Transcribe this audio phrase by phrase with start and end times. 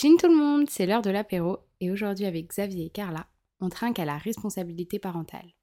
[0.00, 3.26] Chin tout le monde, c'est l'heure de l'apéro et aujourd'hui avec Xavier et Carla,
[3.60, 5.56] on trinque à la responsabilité parentale.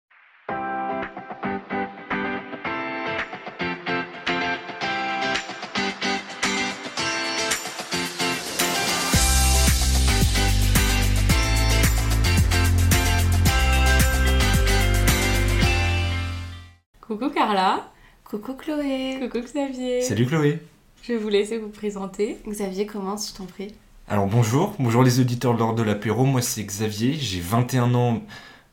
[17.00, 17.90] Coucou Carla,
[18.26, 19.18] Coucou Chloé.
[19.22, 20.02] coucou Xavier.
[20.02, 20.60] Salut Chloé.
[21.04, 22.38] Je vais vous laisser vous présenter.
[22.46, 23.74] Xavier, commence, je t'en prie?
[24.08, 28.22] Alors bonjour, bonjour les auditeurs de l'ordre de l'apéro, moi c'est Xavier, j'ai 21 ans,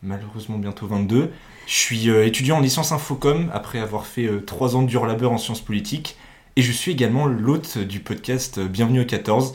[0.03, 1.33] malheureusement bientôt 22.
[1.67, 5.33] Je suis euh, étudiant en licence Infocom après avoir fait 3 ans de dur labeur
[5.33, 6.19] en sciences politiques
[6.57, 9.55] et je suis également l'hôte du podcast euh, Bienvenue au 14.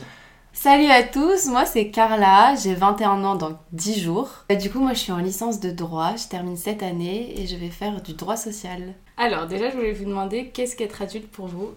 [0.52, 4.46] Salut à tous, moi c'est Carla, j'ai 21 ans dans 10 jours.
[4.48, 7.46] Et du coup, moi je suis en licence de droit, je termine cette année et
[7.46, 8.94] je vais faire du droit social.
[9.16, 11.70] Alors déjà je voulais vous demander qu'est-ce qu'être adulte pour vous?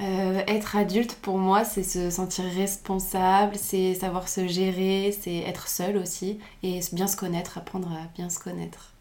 [0.00, 5.68] Euh, être adulte pour moi, c'est se sentir responsable, c'est savoir se gérer, c'est être
[5.68, 8.92] seul aussi et bien se connaître, apprendre à bien se connaître.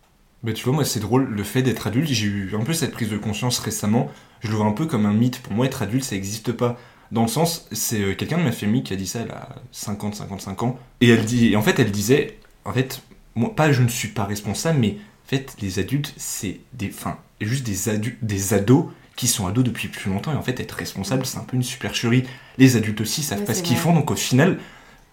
[0.44, 2.92] Bah tu vois, moi c'est drôle, le fait d'être adulte, j'ai eu un peu cette
[2.92, 4.10] prise de conscience récemment,
[4.42, 6.78] je le vois un peu comme un mythe, pour moi être adulte ça n'existe pas.
[7.12, 9.56] Dans le sens, c'est euh, quelqu'un de ma famille qui a dit ça, elle a
[9.72, 13.02] 50-55 ans, et elle dit, en fait elle disait, en fait,
[13.36, 17.18] moi pas je ne suis pas responsable, mais en fait les adultes c'est des, enfin,
[17.40, 20.72] juste des, adu- des ados qui sont ados depuis plus longtemps, et en fait être
[20.74, 22.24] responsable c'est un peu une supercherie.
[22.58, 24.60] Les adultes aussi savent pas ce qu'ils font, donc au final,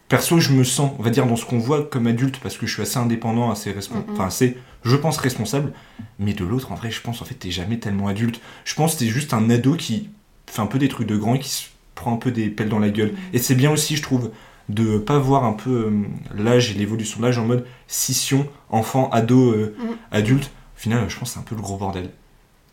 [0.09, 2.67] perso je me sens, on va dire dans ce qu'on voit comme adulte, parce que
[2.67, 5.73] je suis assez indépendant, assez responsable, enfin assez, je pense responsable,
[6.19, 8.41] mais de l'autre, en vrai, je pense en fait, t'es jamais tellement adulte.
[8.65, 10.09] Je pense t'es juste un ado qui
[10.47, 11.65] fait un peu des trucs de grand et qui se
[11.95, 13.13] prend un peu des pelles dans la gueule.
[13.35, 14.31] Et c'est bien aussi, je trouve,
[14.71, 15.91] de pas voir un peu euh,
[16.35, 19.97] l'âge et l'évolution de l'âge en mode scission, enfant, ado, euh, Mhm.
[20.11, 20.51] adulte.
[20.77, 22.11] Au final, je pense c'est un peu le gros bordel.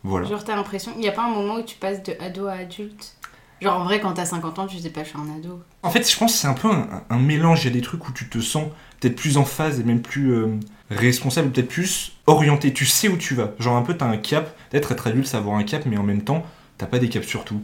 [0.08, 0.26] Voilà.
[0.28, 2.52] Genre t'as l'impression, il n'y a pas un moment où tu passes de ado à
[2.54, 3.14] adulte?
[3.60, 5.60] Genre en vrai quand t'as 50 ans tu dis pas je suis un ado.
[5.82, 7.64] En fait, je pense que c'est un peu un, un mélange.
[7.64, 8.68] Il y a des trucs où tu te sens
[9.00, 10.54] peut-être plus en phase et même plus euh,
[10.90, 12.72] responsable, peut-être plus orienté.
[12.72, 13.50] Tu sais où tu vas.
[13.58, 14.56] Genre un peu, t'as un cap.
[14.70, 16.44] Peut-être être adulte, c'est avoir un cap, mais en même temps,
[16.78, 17.60] t'as pas des caps sur tout.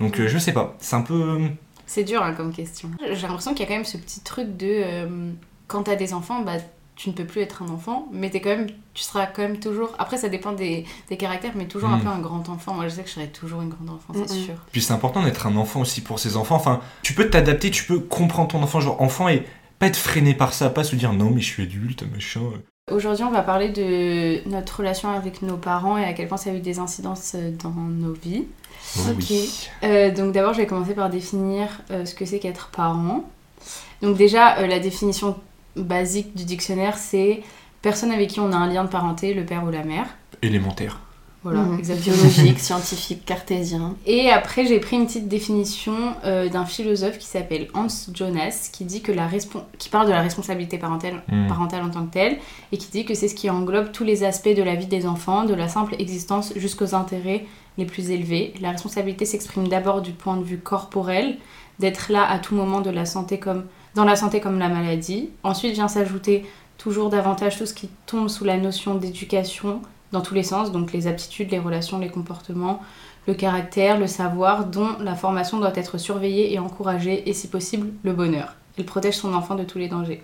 [0.00, 0.76] Donc euh, je sais pas.
[0.80, 1.14] C'est un peu.
[1.14, 1.48] euh,
[1.86, 2.90] C'est dur hein, comme question.
[3.12, 5.30] J'ai l'impression qu'il y a quand même ce petit truc de euh,
[5.68, 6.54] quand t'as des enfants, bah
[6.96, 9.58] tu ne peux plus être un enfant, mais t'es quand même, tu seras quand même
[9.60, 9.90] toujours.
[9.98, 12.02] Après ça dépend des, des caractères, mais toujours un Mm.
[12.02, 12.72] peu un grand enfant.
[12.74, 14.54] Moi je sais que je serai toujours une grande enfant, c'est sûr.
[14.72, 16.56] Puis c'est important d'être un enfant aussi pour ses enfants.
[16.56, 19.44] Enfin, tu peux t'adapter, tu peux comprendre ton enfant, genre enfant, et
[19.78, 22.40] pas être freiné par ça, pas se dire non, mais je suis adulte, machin.
[22.90, 26.50] Aujourd'hui, on va parler de notre relation avec nos parents et à quel point ça
[26.50, 28.44] a eu des incidences euh, dans nos vies.
[28.96, 29.24] Oh Ok.
[29.28, 29.68] oui.
[29.82, 33.24] Euh, donc d'abord, je vais commencer par définir euh, ce que c'est qu'être parent.
[34.02, 35.36] Donc déjà, euh, la définition
[35.76, 37.42] basique du dictionnaire, c'est
[37.82, 40.06] personne avec qui on a un lien de parenté, le père ou la mère.
[40.42, 41.00] Élémentaire.
[41.42, 42.16] Voilà, exactement.
[42.16, 43.94] Biologique, scientifique, cartésien.
[44.04, 45.94] Et après, j'ai pris une petite définition
[46.24, 49.28] euh, d'un philosophe qui s'appelle Hans Jonas, qui dit que la
[49.78, 51.46] qui parle de la responsabilité parentale, Hmm.
[51.46, 52.38] parentale en tant que telle,
[52.72, 55.06] et qui dit que c'est ce qui englobe tous les aspects de la vie des
[55.06, 57.46] enfants, de la simple existence jusqu'aux intérêts
[57.78, 58.52] les plus élevés.
[58.60, 61.36] La responsabilité s'exprime d'abord du point de vue corporel,
[61.78, 65.30] d'être là à tout moment de la santé comme, dans la santé comme la maladie.
[65.42, 66.46] Ensuite vient s'ajouter
[66.78, 69.80] toujours davantage tout ce qui tombe sous la notion d'éducation
[70.12, 72.80] dans tous les sens, donc les aptitudes, les relations, les comportements,
[73.26, 77.88] le caractère, le savoir, dont la formation doit être surveillée et encouragée, et si possible,
[78.04, 78.54] le bonheur.
[78.78, 80.22] Elle protège son enfant de tous les dangers.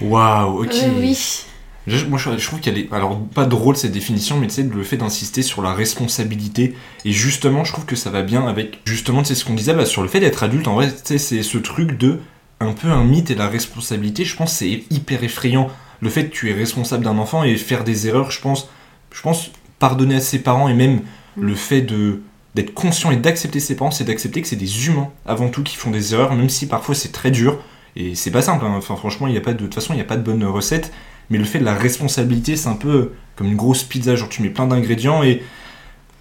[0.00, 0.74] Waouh, ok.
[0.74, 1.46] Euh, oui.
[1.88, 2.92] Je- Moi, je, je trouve qu'elle est.
[2.92, 6.74] Alors, pas drôle cette définition, mais tu sais, le fait d'insister sur la responsabilité.
[7.04, 8.80] Et justement, je trouve que ça va bien avec.
[8.84, 10.68] Justement, tu sais, ce qu'on disait bah, sur le fait d'être adulte.
[10.68, 12.20] En vrai, tu sais, c'est ce truc de.
[12.60, 15.68] Un peu un mythe et la responsabilité, je pense, c'est hyper effrayant.
[16.00, 18.68] Le fait que tu es responsable d'un enfant et faire des erreurs, je pense.
[19.14, 21.02] Je pense pardonner à ses parents et même
[21.36, 21.42] Mm.
[21.42, 22.20] le fait de
[22.56, 25.76] d'être conscient et d'accepter ses parents, c'est d'accepter que c'est des humains avant tout qui
[25.76, 27.60] font des erreurs, même si parfois c'est très dur.
[27.94, 28.74] Et c'est pas simple, hein.
[28.76, 30.22] enfin franchement, il y a pas de, de toute façon, il n'y a pas de
[30.22, 30.92] bonne recette.
[31.30, 34.42] Mais le fait de la responsabilité, c'est un peu comme une grosse pizza, genre tu
[34.42, 35.42] mets plein d'ingrédients et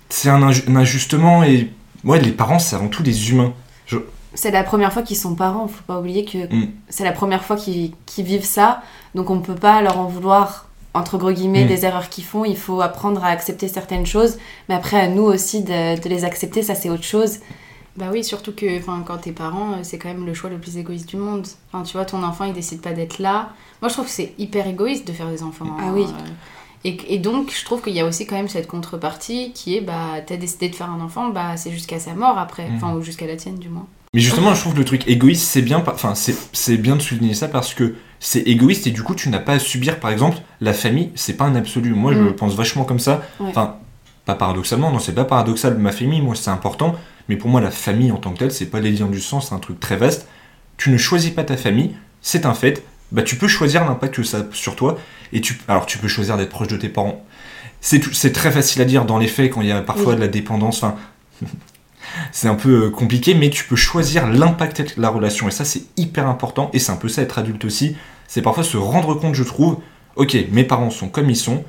[0.10, 0.42] c'est un,
[0.78, 1.44] ajustement.
[1.44, 1.72] Et
[2.04, 3.54] ouais, les parents, c'est avant tout des humains.
[4.34, 6.68] C'est la première fois qu'ils sont parents, faut pas oublier que Mm.
[6.90, 8.84] c'est la première fois qu'ils vivent ça,
[9.16, 11.68] donc on peut pas leur en vouloir, entre gros guillemets, Mm.
[11.70, 14.38] des erreurs qu'ils font, il faut apprendre à accepter certaines choses,
[14.70, 17.40] mais après à nous aussi de, de les accepter, ça c'est autre chose.
[17.98, 18.66] Bah oui, surtout que
[19.06, 21.48] quand t'es parent, euh, c'est quand même le choix le plus égoïste du monde.
[21.72, 23.50] Enfin, tu vois, ton enfant, il décide pas d'être là.
[23.82, 25.66] Moi, je trouve que c'est hyper égoïste de faire des enfants.
[25.80, 26.04] Ah hein, oui.
[26.04, 26.30] euh.
[26.84, 29.82] Et, et donc, je trouve qu'il y a aussi quand même cette contrepartie qui est,
[29.82, 32.68] bah, t'as décidé de faire un enfant, bah, c'est jusqu'à sa mort après.
[32.76, 33.88] Enfin, ou jusqu'à la tienne, du moins.
[34.14, 37.34] Mais justement, je trouve que le truc égoïste, c'est bien, enfin, c'est bien de souligner
[37.34, 40.38] ça parce que c'est égoïste et du coup, tu n'as pas à subir, par exemple,
[40.62, 41.94] la famille, c'est pas un absolu.
[41.94, 42.34] Moi, je Mm.
[42.36, 43.22] pense vachement comme ça.
[43.40, 43.48] Ouais.
[43.50, 43.76] Enfin,
[44.26, 45.78] pas paradoxalement, non, c'est pas paradoxal.
[45.78, 46.96] Ma famille, moi, c'est important.
[47.30, 49.42] Mais pour moi, la famille en tant que telle, c'est pas les liens du sang,
[49.42, 50.28] c'est un truc très vaste.
[50.78, 52.84] Tu ne choisis pas ta famille, c'est un fait.
[53.12, 54.98] Bah, tu peux choisir l'impact que ça a sur toi.
[55.34, 57.26] Et tu, alors, tu peux choisir d'être proche de tes parents.
[57.80, 60.16] C'est très facile à dire dans les faits quand il y a parfois Oui.
[60.16, 60.84] de la dépendance.
[60.84, 60.96] Enfin,
[62.32, 65.48] c'est un peu euh, compliqué, mais tu peux choisir l'impact de la relation.
[65.48, 66.70] Et ça, c'est hyper important.
[66.74, 67.96] Et c'est un peu ça, être adulte aussi.
[68.28, 69.78] C'est parfois se rendre compte, je trouve,
[70.16, 71.64] ok, mes parents sont comme ils sont.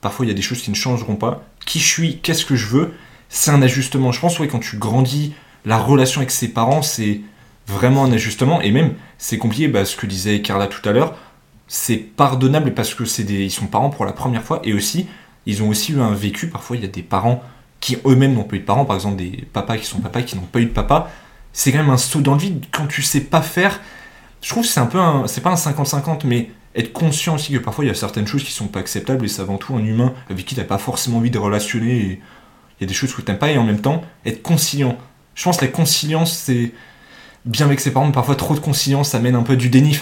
[0.00, 1.44] Parfois, il y a des choses qui ne changeront pas.
[1.66, 2.94] Qui je suis, qu'est-ce que je veux?
[3.30, 4.12] C'est un ajustement.
[4.12, 5.32] Je pense, ouais, quand tu grandis,
[5.64, 7.20] la relation avec ses parents, c'est
[7.66, 8.60] vraiment un ajustement.
[8.60, 11.14] Et même, c'est compliqué, bah, ce que disait Carla tout à l'heure,
[11.68, 14.60] c'est pardonnable parce que c'est des, ils sont parents pour la première fois.
[14.64, 15.06] Et aussi,
[15.46, 16.48] ils ont aussi eu un vécu.
[16.48, 17.42] Parfois, il y a des parents
[17.78, 18.84] qui eux-mêmes n'ont pas eu de parents.
[18.84, 21.08] Par exemple, des papas qui sont papas qui n'ont pas eu de papa.
[21.52, 23.80] C'est quand même un saut dans le vide quand tu sais pas faire.
[24.42, 25.28] Je trouve que c'est un peu un.
[25.28, 28.44] C'est pas un 50-50, mais être conscient aussi que parfois il y a certaines choses
[28.44, 31.18] qui sont pas acceptables et c'est avant tout un humain avec qui t'as pas forcément
[31.18, 32.20] envie de relationner
[32.80, 34.96] il y a des choses que t'aimes pas et en même temps être conciliant.
[35.34, 36.72] Je pense que la conciliance c'est
[37.44, 39.98] bien avec ses parents, mais parfois trop de conciliance ça mène un peu du déni.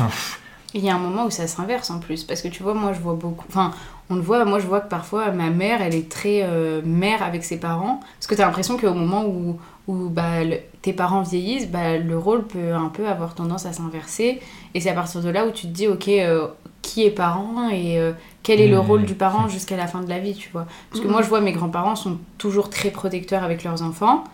[0.74, 2.92] Il y a un moment où ça s'inverse en plus, parce que tu vois, moi
[2.92, 3.46] je vois beaucoup.
[3.48, 3.72] Enfin,
[4.10, 7.22] on le voit, moi je vois que parfois ma mère, elle est très euh, mère
[7.22, 10.40] avec ses parents, parce que t'as l'impression qu'au moment où, où bah,
[10.82, 14.40] tes parents vieillissent, bah, le rôle peut un peu avoir tendance à s'inverser,
[14.74, 16.48] et c'est à partir de là où tu te dis, ok, euh,
[16.82, 18.12] qui est parent et euh,
[18.48, 18.86] quel est le Mmh.
[18.86, 20.66] rôle du parent jusqu'à la fin de la vie, tu vois.
[20.90, 24.24] Parce que moi je vois mes grands-parents sont toujours très protecteurs avec leurs enfants,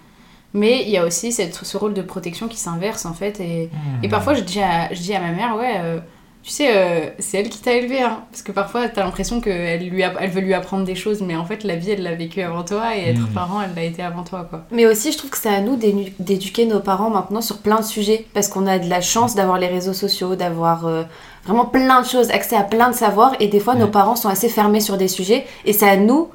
[0.52, 3.70] mais il y a aussi cette, ce rôle de protection qui s'inverse en fait, et.
[4.04, 5.98] Et parfois, je dis à, je dis à ma mère, ouais, euh,
[6.44, 8.20] tu sais, euh, c'est elle qui t'a élevé, hein.
[8.30, 11.46] Parce que parfois, t'as l'impression qu'elle lui elle veut lui apprendre des choses, mais en
[11.46, 13.28] fait, la vie, elle l'a vécu avant toi, et être Mhm.
[13.28, 14.60] parent, elle l'a été avant toi, quoi.
[14.70, 15.76] Mais aussi, je trouve que c'est à nous
[16.18, 18.26] d'éduquer nos parents maintenant sur plein de sujets.
[18.34, 21.04] Parce qu'on a de la chance d'avoir les réseaux sociaux, d'avoir euh,
[21.46, 23.34] vraiment plein de choses, accès à plein de savoirs.
[23.40, 25.46] Et des fois, nos parents sont assez fermés sur des sujets.
[25.64, 26.28] Et c'est à nous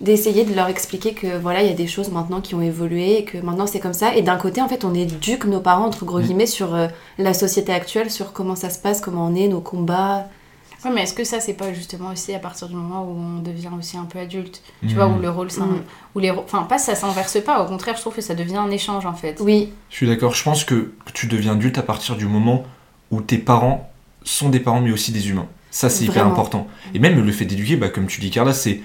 [0.00, 3.18] d'essayer de leur expliquer que voilà, il y a des choses maintenant qui ont évolué
[3.20, 4.14] et que maintenant c'est comme ça.
[4.14, 6.22] Et d'un côté, en fait, on éduque nos parents, entre gros Mm.
[6.22, 6.88] guillemets, sur euh,
[7.18, 10.28] la société actuelle, sur comment ça se passe, comment on est, nos combats.
[10.84, 13.40] Ouais, mais est-ce que ça, c'est pas justement aussi à partir du moment où on
[13.42, 14.60] devient aussi un peu adulte?
[14.82, 14.94] Tu Mhm.
[14.94, 15.80] vois, où le rôle, Mhm.
[16.14, 18.70] où les Enfin, pas ça s'inverse pas, au contraire, je trouve que ça devient un
[18.70, 19.38] échange, en fait.
[19.40, 22.64] Oui, Je suis d'accord, je pense que tu deviens adulte à partir du moment
[23.10, 23.90] où tes parents
[24.24, 25.46] sont des parents mais aussi des humains.
[25.70, 26.66] Ça c'est hyper important.
[26.94, 28.80] Et même le fait d'éduquer, bah, comme tu dis Carla, c'est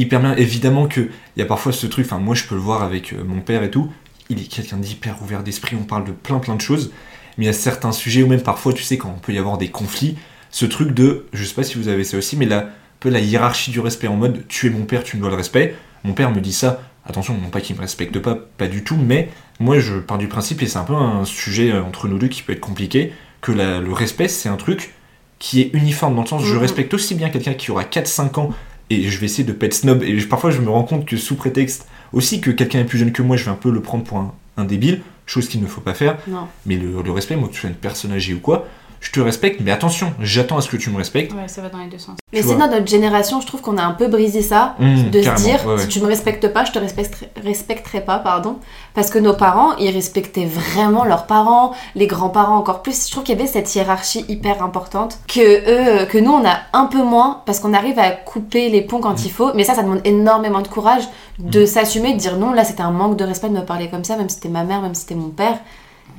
[0.00, 0.34] hyper bien.
[0.36, 3.22] Évidemment qu'il y a parfois ce truc, enfin moi je peux le voir avec euh,
[3.26, 3.90] mon père et tout,
[4.30, 6.90] il est quelqu'un d'hyper ouvert d'esprit, on parle de plein plein de choses,
[7.36, 9.38] mais il y a certains sujets où même parfois tu sais quand on peut y
[9.38, 10.16] avoir des conflits,
[10.50, 12.66] ce truc de, je sais pas si vous avez ça aussi, mais la, un
[13.00, 15.36] peu la hiérarchie du respect en mode tu es mon père, tu me dois le
[15.36, 15.74] respect.
[16.04, 18.96] Mon père me dit ça, attention, non pas qu'il me respecte pas, pas du tout,
[18.96, 19.28] mais
[19.60, 22.28] moi je pars du principe, et c'est un peu un sujet euh, entre nous deux
[22.28, 24.94] qui peut être compliqué, que la- le respect c'est un truc
[25.38, 26.60] qui est uniforme dans le sens je Mhm.
[26.60, 28.50] respecte aussi bien quelqu'un qui aura 4-5 ans
[28.90, 31.16] et je vais essayer de pas être snob et parfois je me rends compte que
[31.16, 33.80] sous prétexte aussi que quelqu'un est plus jeune que moi je vais un peu le
[33.80, 36.48] prendre pour un, un débile chose qu'il ne faut pas faire non.
[36.66, 38.66] mais le, le respect moi que tu sois une personne âgée ou quoi
[39.00, 41.32] je te respecte mais attention j'attends à ce que tu me respectes.
[41.32, 42.16] Ouais, ça va dans les deux sens.
[42.32, 44.74] Mais c'est dans notre génération, je trouve qu'on a un peu brisé ça.
[44.78, 45.78] Mmh, de se dire ouais, ouais.
[45.78, 48.56] si tu me respectes pas je te respecterai, respecterai pas pardon.
[48.94, 53.06] Parce que nos parents ils respectaient vraiment leurs parents les grands-parents encore plus.
[53.06, 56.58] Je trouve qu'il y avait cette hiérarchie hyper importante que eux que nous on a
[56.72, 59.52] un peu moins parce qu'on arrive à couper les ponts quand il faut.
[59.54, 61.04] Mais ça ça demande énormément de courage
[61.38, 64.04] de s'assumer de dire non là c'était un manque de respect de me parler comme
[64.04, 65.58] ça même si c'était ma mère même si c'était mon père.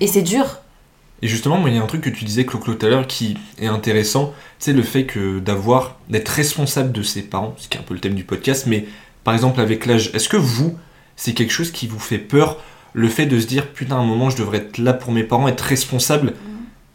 [0.02, 0.46] Et c'est dur
[1.22, 3.08] Et justement, moi, il y a un truc que tu disais, Clo-Clo, tout à l'heure,
[3.08, 7.78] qui est intéressant, c'est le fait que d'avoir, d'être responsable de ses parents, ce qui
[7.78, 8.86] est un peu le thème du podcast, mais
[9.24, 10.78] par exemple avec l'âge, est-ce que vous,
[11.16, 12.58] c'est quelque chose qui vous fait peur,
[12.94, 15.24] le fait de se dire, putain, à un moment, je devrais être là pour mes
[15.24, 16.34] parents, être responsable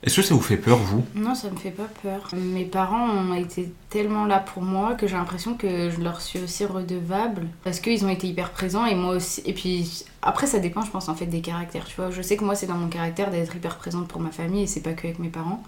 [0.05, 1.03] Est-ce que ça vous fait peur, vous?
[1.15, 2.29] Non, ça me fait pas peur.
[2.35, 6.41] Mes parents ont été tellement là pour moi que j'ai l'impression que je leur suis
[6.41, 9.43] aussi redevable parce qu'ils ont été hyper présents et moi aussi.
[9.47, 11.87] Et puis après, ça dépend, je pense, en fait, des caractères.
[11.87, 14.31] Tu vois, je sais que moi, c'est dans mon caractère d'être hyper présente pour ma
[14.31, 15.63] famille et c'est pas que avec mes parents.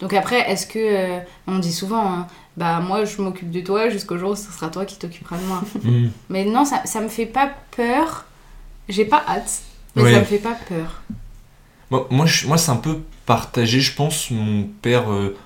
[0.00, 0.78] Donc après, est-ce que.
[0.78, 4.50] euh, on dit souvent, hein, bah moi, je m'occupe de toi jusqu'au jour où ce
[4.50, 5.62] sera toi qui t'occuperas de moi.
[5.84, 6.08] Hmm.
[6.30, 8.24] Mais non, ça, ça me fait pas peur.
[8.88, 9.60] J'ai pas hâte,
[9.94, 10.12] mais Ouais.
[10.14, 11.02] ça me fait pas peur.
[11.90, 14.30] Moi, moi, c'est un peu partagé, je pense.
[14.30, 15.36] Mon père, euh,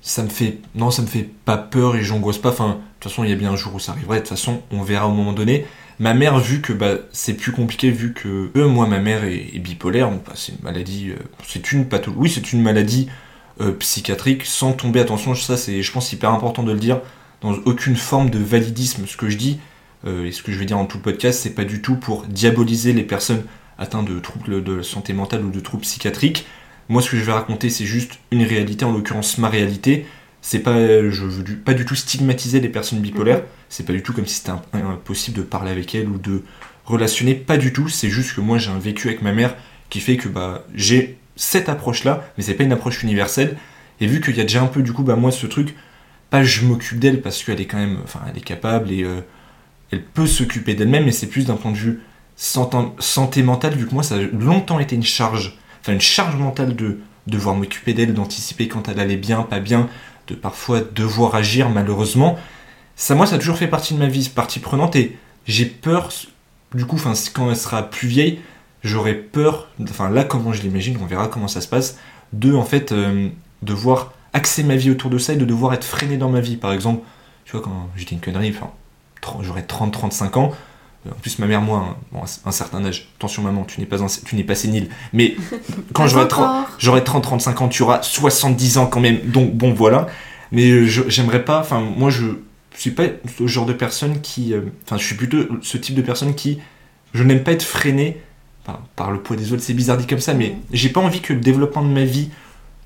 [0.00, 0.58] ça me fait.
[0.74, 2.50] Non, ça me fait pas peur et j'angoisse pas.
[2.50, 4.16] Enfin, de toute façon, il y a bien un jour où ça arriverait.
[4.16, 5.66] De toute façon, on verra au moment donné.
[5.98, 9.58] Ma mère, vu que bah, c'est plus compliqué, vu que euh, moi, ma mère est,
[9.58, 11.10] bipolaire, bah, c'est une maladie.
[11.10, 12.20] euh, c'est une pathologie.
[12.20, 13.08] Oui, c'est une maladie
[13.78, 17.02] psychiatrique, sans tomber, attention, ça, c'est, je pense, hyper important de le dire,
[17.42, 19.06] dans aucune forme de validisme.
[19.06, 19.60] Ce que je dis,
[20.06, 22.24] et ce que je vais dire dans tout le podcast, c'est pas du tout pour
[22.24, 23.42] diaboliser les personnes
[23.80, 26.46] atteintes de troubles de santé mentale ou de troubles psychiatriques.
[26.90, 30.06] Moi, ce que je vais raconter, c'est juste une réalité, en l'occurrence ma réalité.
[30.42, 33.42] C'est pas, je veux du- pas du tout stigmatiser les personnes bipolaires.
[33.68, 36.42] C'est pas du tout comme si c'était impossible de parler avec elles ou de
[36.84, 37.88] relationner, pas du tout.
[37.88, 39.54] C'est juste que moi j'ai un vécu avec ma mère
[39.88, 43.56] qui fait que bah, j'ai cette approche-là, mais c'est pas une approche universelle.
[44.00, 45.76] Et vu qu'il y a déjà un peu du coup, bah moi ce truc,
[46.30, 49.20] pas je m'occupe d'elle parce qu'elle est quand même, enfin elle est capable et euh,
[49.92, 52.00] elle peut s'occuper d'elle-même, mais c'est plus d'un point de vue
[52.36, 56.76] santé mentale, vu que moi ça a longtemps été une charge, enfin une charge mentale
[56.76, 59.88] de devoir m'occuper d'elle, d'anticiper quand elle allait bien, pas bien,
[60.26, 62.38] de parfois devoir agir malheureusement.
[62.96, 66.10] Ça, moi, ça a toujours fait partie de ma vie, partie prenante, et j'ai peur,
[66.74, 66.98] du coup,
[67.32, 68.40] quand elle sera plus vieille,
[68.84, 71.98] j'aurais peur, enfin là, comment je l'imagine, on verra comment ça se passe,
[72.34, 73.28] de, en fait, euh,
[73.62, 76.56] devoir axer ma vie autour de ça et de devoir être freiné dans ma vie.
[76.56, 77.02] Par exemple,
[77.44, 78.70] tu vois, quand j'étais une connerie, enfin,
[79.42, 80.52] j'aurais 30-35 ans,
[81.08, 81.96] en plus, ma mère, moi,
[82.44, 83.08] un, certain âge.
[83.16, 84.90] Attention, maman, tu n'es pas, tu n'es pas sénile.
[85.12, 85.36] Mais
[85.94, 86.26] quand j'aurai
[87.00, 89.18] 30-35 ans, tu auras 70 ans quand même.
[89.24, 90.08] Donc, bon, voilà.
[90.52, 91.60] Mais j'aimerais pas.
[91.60, 92.26] Enfin, moi, je
[92.74, 93.04] suis pas
[93.38, 94.52] ce genre de personne qui.
[94.52, 96.58] Euh, enfin, je suis plutôt ce type de personne qui.
[97.14, 98.20] Je n'aime pas être freiné
[98.94, 99.62] par, le poids des autres.
[99.62, 102.30] C'est bizarre dit comme ça, mais j'ai pas envie que le développement de ma vie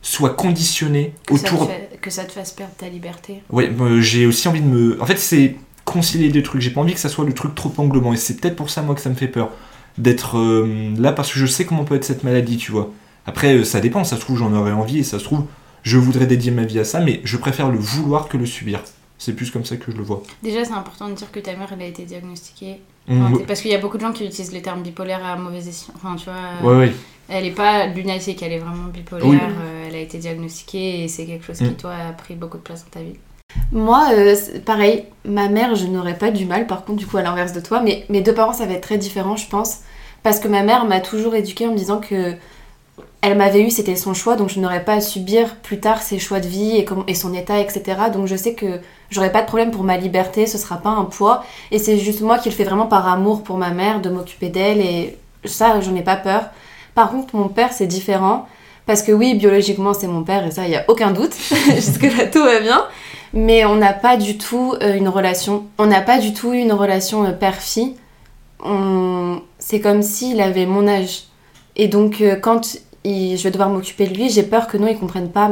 [0.02, 1.70] soit conditionné autour.
[2.00, 3.42] que ça te fasse perdre ta liberté.
[3.50, 5.02] Oui, euh, j'ai aussi envie de me.
[5.02, 6.60] En fait, c'est concilier deux trucs.
[6.60, 8.12] J'ai pas envie que ça soit le truc trop englobant.
[8.12, 9.50] Et c'est peut-être pour ça, moi, que ça me fait peur.
[9.98, 12.90] D'être euh, là parce que je sais comment peut être cette maladie, tu vois.
[13.26, 14.04] Après, euh, ça dépend.
[14.04, 14.98] Ça se trouve, j'en aurais envie.
[14.98, 15.44] Et ça se trouve,
[15.82, 17.00] je voudrais dédier ma vie à ça.
[17.00, 18.80] Mais je préfère le vouloir que le subir.
[19.18, 20.22] C'est plus comme ça que je le vois.
[20.42, 22.80] Déjà, c'est important de dire que ta mère, elle a été diagnostiquée.
[23.06, 23.40] Mmh.
[23.46, 25.92] parce qu'il y a beaucoup de gens qui utilisent les termes bipolaire à mauvais escient.
[25.94, 26.72] Enfin, tu vois.
[26.72, 26.92] Ouais, ouais.
[27.28, 29.50] Elle est pas lunatique, elle est vraiment bipolaire.
[29.60, 31.76] Euh, elle a été diagnostiquée et c'est quelque chose qui, mmh.
[31.76, 33.16] toi, a pris beaucoup de place dans ta vie.
[33.72, 37.22] Moi, euh, pareil, ma mère, je n'aurais pas du mal, par contre, du coup, à
[37.22, 39.80] l'inverse de toi, mais mes deux parents, ça va être très différent, je pense,
[40.22, 42.34] parce que ma mère m'a toujours éduquée en me disant que
[43.20, 46.18] elle m'avait eu, c'était son choix, donc je n'aurais pas à subir plus tard ses
[46.18, 47.82] choix de vie et, son état, etc.
[48.12, 48.80] Donc je sais que
[49.10, 52.20] j'aurais pas de problème pour ma liberté, ce sera pas un poids, et c'est juste
[52.20, 55.80] moi qui le fais vraiment par amour pour ma mère, de m'occuper d'elle, et ça,
[55.80, 56.50] j'en ai pas peur.
[56.94, 58.46] Par contre, mon père, c'est différent,
[58.84, 61.34] parce que oui, biologiquement, c'est mon père, et ça, il y a aucun doute,
[61.74, 62.84] jusque-là, tout va bien
[63.34, 65.66] mais on n'a pas du tout euh, une relation.
[65.76, 67.96] On n'a pas du tout une relation euh, père-fille.
[69.58, 71.24] C'est comme s'il avait mon âge.
[71.76, 74.96] Et donc, euh, quand je vais devoir m'occuper de lui, j'ai peur que non, il
[74.96, 75.50] comprenne pas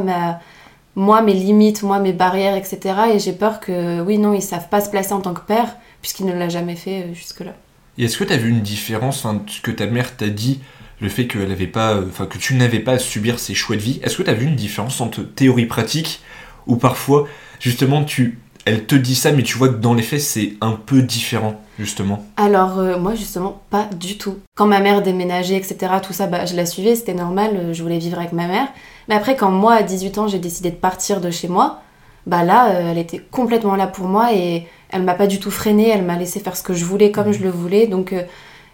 [0.94, 2.78] moi, mes limites, moi, mes barrières, etc.
[3.14, 5.76] Et j'ai peur que, oui, non, ils savent pas se placer en tant que père,
[6.02, 7.54] puisqu'il ne l'a jamais fait jusque-là.
[7.96, 10.60] Et est-ce que tu as vu une différence, ce que ta mère t'a dit,
[11.00, 13.80] le fait qu'elle avait pas, enfin, que tu n'avais pas à subir ses choix de
[13.80, 16.20] vie, est-ce que tu as vu une différence entre théorie pratique
[16.66, 17.26] ou parfois
[17.62, 20.72] justement, tu, elle te dit ça, mais tu vois que dans les faits, c'est un
[20.72, 22.26] peu différent, justement.
[22.36, 24.36] Alors, euh, moi, justement, pas du tout.
[24.56, 27.82] Quand ma mère déménageait, etc., tout ça, bah, je la suivais, c'était normal, euh, je
[27.82, 28.68] voulais vivre avec ma mère.
[29.08, 31.80] Mais après, quand moi, à 18 ans, j'ai décidé de partir de chez moi,
[32.26, 35.50] bah là, euh, elle était complètement là pour moi et elle m'a pas du tout
[35.50, 37.32] freinée, elle m'a laissé faire ce que je voulais comme mmh.
[37.32, 37.86] je le voulais.
[37.88, 38.14] Donc,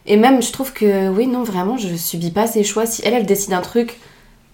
[0.04, 2.84] et même, je trouve que, oui, non, vraiment, je subis pas ses choix.
[2.84, 3.98] Si elle, elle décide un truc,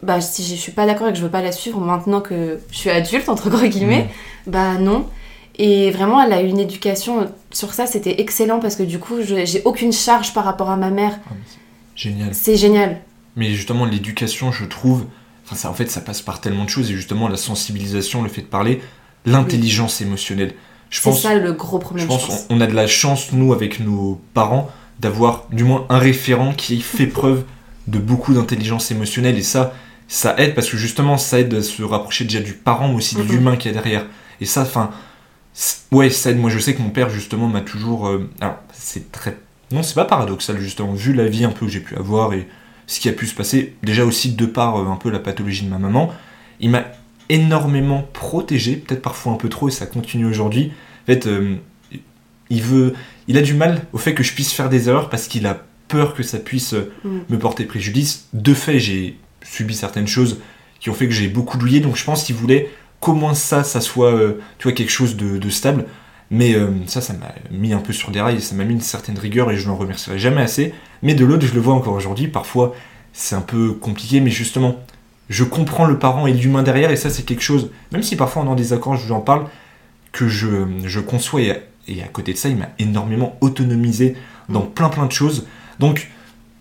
[0.04, 2.60] bah, si je suis pas d'accord et que je veux pas la suivre maintenant que
[2.70, 4.08] je suis adulte, entre gros guillemets,
[4.46, 5.06] bah non.
[5.56, 9.16] Et vraiment, elle a eu une éducation sur ça, c'était excellent parce que du coup,
[9.22, 11.18] j'ai aucune charge par rapport à ma mère.
[11.30, 11.34] Ah,
[11.94, 12.34] génial.
[12.34, 13.00] C'est génial.
[13.36, 15.04] Mais justement, l'éducation, je trouve,
[15.44, 18.28] enfin, ça, en fait, ça passe par tellement de choses et justement, la sensibilisation, le
[18.28, 18.80] fait de parler,
[19.26, 20.54] l'intelligence émotionnelle.
[20.90, 22.04] C'est ça le gros problème.
[22.04, 24.70] Je pense, On, a de la chance, nous, avec nos parents,
[25.00, 27.44] d'avoir du moins un référent qui fait preuve
[27.86, 29.74] de beaucoup d'intelligence émotionnelle et ça,
[30.08, 33.14] ça aide parce que justement ça aide à se rapprocher déjà du parent mais aussi
[33.16, 33.30] de mhm.
[33.30, 34.06] l'humain qui est derrière.
[34.40, 34.90] Et ça, enfin,
[35.92, 36.38] ouais, ça aide.
[36.38, 38.08] Moi je sais que mon père justement m'a toujours.
[38.08, 39.38] Euh, alors c'est très.
[39.70, 42.46] Non, c'est pas paradoxal justement, vu la vie un peu que j'ai pu avoir et
[42.86, 45.64] ce qui a pu se passer, déjà aussi de par euh, un peu la pathologie
[45.64, 46.12] de ma maman,
[46.60, 46.84] il m'a
[47.30, 50.72] énormément protégé, peut-être parfois un peu trop et ça continue aujourd'hui.
[51.04, 51.56] En fait, euh,
[52.50, 52.94] il veut.
[53.26, 55.62] Il a du mal au fait que je puisse faire des erreurs parce qu'il a
[55.88, 57.20] peur que ça puisse mm.
[57.30, 58.28] me porter préjudice.
[58.34, 60.40] De fait, j'ai subi certaines choses
[60.80, 62.68] qui ont fait que j'ai beaucoup douillé, donc je pense qu'il voulait
[63.00, 65.86] qu'au moins ça, ça soit euh, tu vois, quelque chose de, stable.
[66.30, 68.80] Mais euh, ça, ça m'a mis un peu sur des rails, ça m'a mis une
[68.80, 70.74] certaine rigueur et je n'en remercierai jamais assez.
[71.02, 72.74] Mais de l'autre, je le vois encore aujourd'hui, parfois
[73.12, 74.76] c'est un peu compliqué, mais justement,
[75.28, 78.42] je comprends le parent et l'humain derrière, et ça c'est quelque chose, même si parfois
[78.42, 79.46] on est en désaccord, je vous en parle,
[80.12, 84.16] que je, je conçois, et, et à côté de ça, il m'a énormément autonomisé
[84.48, 84.70] dans mm.
[84.70, 85.46] plein plein de choses.
[85.78, 86.10] Donc,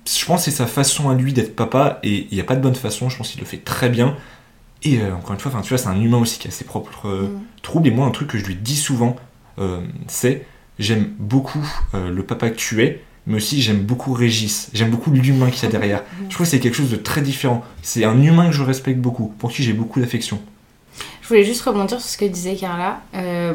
[0.05, 2.55] je pense que c'est sa façon à lui d'être papa, et il n'y a pas
[2.55, 4.15] de bonne façon, je pense qu'il le fait très bien.
[4.83, 7.07] Et euh, encore une fois, tu vois, c'est un humain aussi qui a ses propres
[7.07, 7.41] euh, mm.
[7.61, 9.15] troubles, et moi, un truc que je lui dis souvent,
[9.59, 10.45] euh, c'est
[10.79, 15.51] j'aime beaucoup le papa que tu es, mais aussi j'aime beaucoup Régis, j'aime beaucoup l'humain
[15.51, 15.99] qu'il y a derrière.
[15.99, 16.25] Mm.
[16.29, 17.63] Je trouve que c'est quelque chose de très différent.
[17.83, 20.41] C'est un humain que je respecte beaucoup, pour qui j'ai beaucoup d'affection.
[21.21, 23.01] Je voulais juste rebondir sur ce que disait Carla.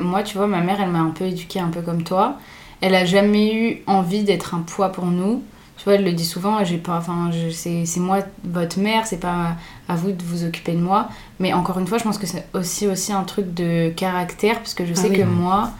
[0.01, 2.39] moi, tu vois, ma mère, elle m'a un peu éduquée, un peu comme toi.
[2.81, 5.43] elle a jamais eu envie d'être un poids pour nous.
[5.89, 9.17] Vois, elle le dit souvent, j'ai pas, enfin, je- c'est c'est moi votre mère, c'est
[9.21, 9.57] pas
[9.89, 11.09] à vous de vous occuper de moi.
[11.41, 14.75] Mais encore une fois, je pense que c'est aussi, aussi un truc de caractère, parce
[14.75, 15.17] que je Ah sais oui.
[15.17, 15.71] que moi,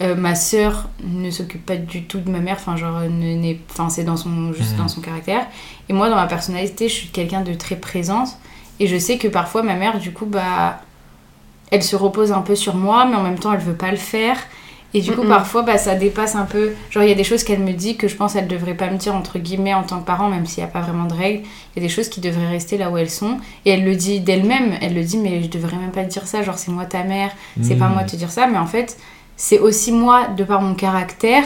[0.00, 3.60] euh, ma sœur ne s'occupe pas du tout de ma mère, enfin, genre, ne- n'est-
[3.70, 4.78] enfin, c'est dans son, juste Mhm.
[4.78, 5.46] dans son caractère.
[5.90, 8.38] Et moi, dans ma personnalité, je suis quelqu'un de très présente.
[8.78, 10.80] Et je sais que parfois, ma mère, du coup, bah,
[11.70, 13.98] elle se repose un peu sur moi, mais en même temps, elle veut pas le
[13.98, 14.38] faire.
[14.92, 16.72] Et du coup, parfois, bah, ça dépasse un peu.
[16.90, 18.90] Genre, il y a des choses qu'elle me dit que je pense qu'elle devrait pas
[18.90, 21.14] me dire, entre guillemets, en tant que parent, même s'il n'y a pas vraiment de
[21.14, 21.42] règles.
[21.76, 23.38] Il y a des choses qui devraient rester là où elles sont.
[23.64, 24.74] Et elle le dit d'elle-même.
[24.80, 26.42] Elle le dit, mais je devrais même pas te dire ça.
[26.42, 27.30] Genre, c'est moi ta mère,
[27.62, 27.92] c'est pas Hmm.
[27.94, 28.46] moi de te dire ça.
[28.48, 28.96] Mais en fait,
[29.36, 31.44] c'est aussi moi, de par mon caractère,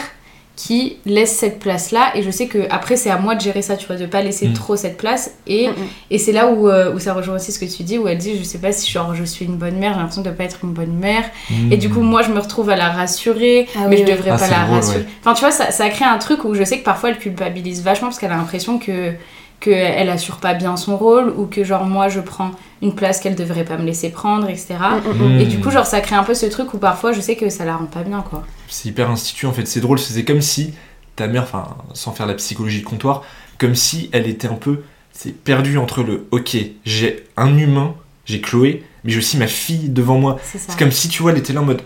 [0.55, 2.11] qui laisse cette place-là.
[2.15, 4.21] Et je sais que après c'est à moi de gérer ça, tu vois, de pas
[4.21, 4.53] laisser Mm.
[4.53, 5.31] trop cette place.
[5.47, 5.75] Et, Mm, mm.
[6.11, 8.17] et c'est là où, euh, où ça rejoint aussi ce que tu dis, où elle
[8.17, 10.43] dit, je sais pas si genre, je suis une bonne mère, j'ai l'impression de pas
[10.45, 11.23] être une bonne mère.
[11.71, 14.31] Et du coup, moi, je me retrouve à la rassurer, Ah mais oui, je devrais
[14.31, 14.97] Ah, pas la drôle, rassurer.
[14.99, 15.05] ouais.
[15.21, 17.83] Enfin, tu vois, ça, ça crée un truc où je sais que parfois elle culpabilise
[17.83, 19.13] vachement parce qu'elle a l'impression que
[19.65, 23.35] qu'elle assure pas bien son rôle ou que genre moi je prends une place qu'elle
[23.35, 24.75] devrait pas me laisser prendre, etc.
[24.79, 25.39] Mm, mm, mm.
[25.41, 27.49] Et du coup, genre, ça crée un peu ce truc où parfois je sais que
[27.49, 28.43] ça la rend pas bien, quoi.
[28.67, 30.73] C'est hyper institué en fait, c'est drôle, c'est comme si
[31.15, 33.23] ta mère, enfin sans faire la psychologie de comptoir,
[33.57, 37.95] comme si elle était un peu c'est perdue entre le ok, j'ai un humain,
[38.25, 40.37] j'ai Chloé, mais j'ai aussi ma fille devant moi.
[40.43, 41.81] C'est comme si tu vois, elle était là en mode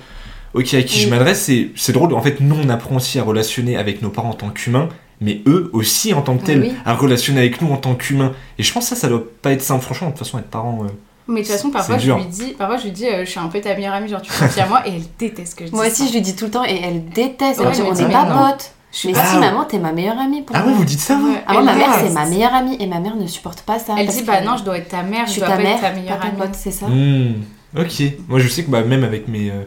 [0.56, 1.12] ok, à qui je Oui.
[1.12, 4.32] m'adresse, c'est c'est drôle, en fait, nous on apprend aussi à relationner avec nos parents
[4.32, 4.90] en tant qu'humains,
[5.22, 6.74] mais eux aussi en tant que Ah tels, oui.
[6.86, 8.34] à relationner avec nous en tant qu'humains.
[8.58, 10.50] Et je pense que ça, ça doit pas être simple, franchement, de toute façon, être
[10.50, 10.80] parent.
[10.84, 10.88] euh,
[11.28, 13.40] Mais de toute façon, parfois je lui dis, parfois je lui dis, euh, je suis
[13.40, 15.70] un peu ta meilleure amie, genre tu confies à moi, et elle déteste que je
[15.70, 16.08] dise Moi aussi, ça.
[16.08, 17.60] je lui dis tout le temps et elle déteste.
[17.60, 18.72] Elle Ouais, me dit, mais on dis, n'est pas potes.
[18.92, 20.84] Je suis Mais pas- si, Ah, maman, t'es ma meilleure amie pour Ah ouais, vous
[20.84, 21.44] dites ça, vous Ouais.
[21.46, 23.78] Ah, moi, Elle ma mère, c'est ma meilleure amie et ma mère ne supporte pas
[23.78, 23.94] ça.
[24.00, 25.62] Elle dit, bah non, je dois être ta mère, je je suis dois ta pas
[25.62, 26.38] mère, être ta pas meilleure ta amie.
[26.38, 26.88] pote, c'est ça.
[26.88, 27.34] Hmm,
[27.78, 28.02] Ok.
[28.28, 29.62] Moi, je sais que bah, même avec mes, euh,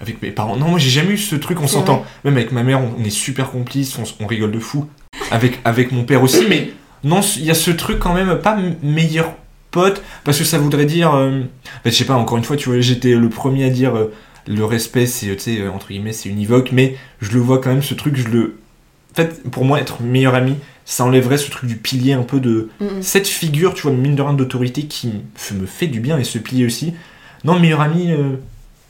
[0.00, 0.56] avec mes parents.
[0.56, 2.04] Non, moi, j'ai jamais eu ce truc, on s'entend.
[2.24, 4.88] Même avec ma mère, on, est super complices, on, rigole de fou.
[5.30, 6.72] Avec, avec mon père aussi, mais
[7.04, 9.34] non, il y a ce truc quand même, pas meilleur
[9.70, 11.14] pote, parce que ça voudrait dire.
[11.14, 11.42] euh,
[11.84, 14.12] bah, je sais pas, encore une fois, tu vois, j'étais le premier à dire euh,
[14.48, 17.70] le respect, c'est, tu sais, euh, entre guillemets, c'est univoque, mais je le vois quand
[17.70, 18.58] même, ce truc, je le.
[19.12, 22.40] En fait, pour moi, être meilleur ami, ça enlèverait ce truc du pilier un peu
[22.40, 25.12] de Mm, cette figure, tu vois, mine de rien d'autorité qui
[25.52, 26.94] me fait du bien et ce pilier aussi.
[27.44, 28.36] Non, meilleur ami, euh,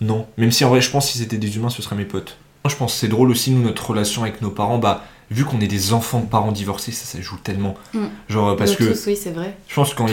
[0.00, 0.26] non.
[0.38, 2.36] Même si en vrai, je pense que si c'était des humains, ce seraient mes potes.
[2.64, 5.44] Moi, je pense que c'est drôle aussi, nous, notre relation avec nos parents, bah, vu
[5.44, 7.74] qu'on est des enfants de parents divorcés, ça, ça joue tellement.
[7.94, 7.98] Mm.
[8.28, 9.56] Genre, parce Nous que tous, oui, c'est vrai.
[9.68, 10.12] je pense que quand Tous.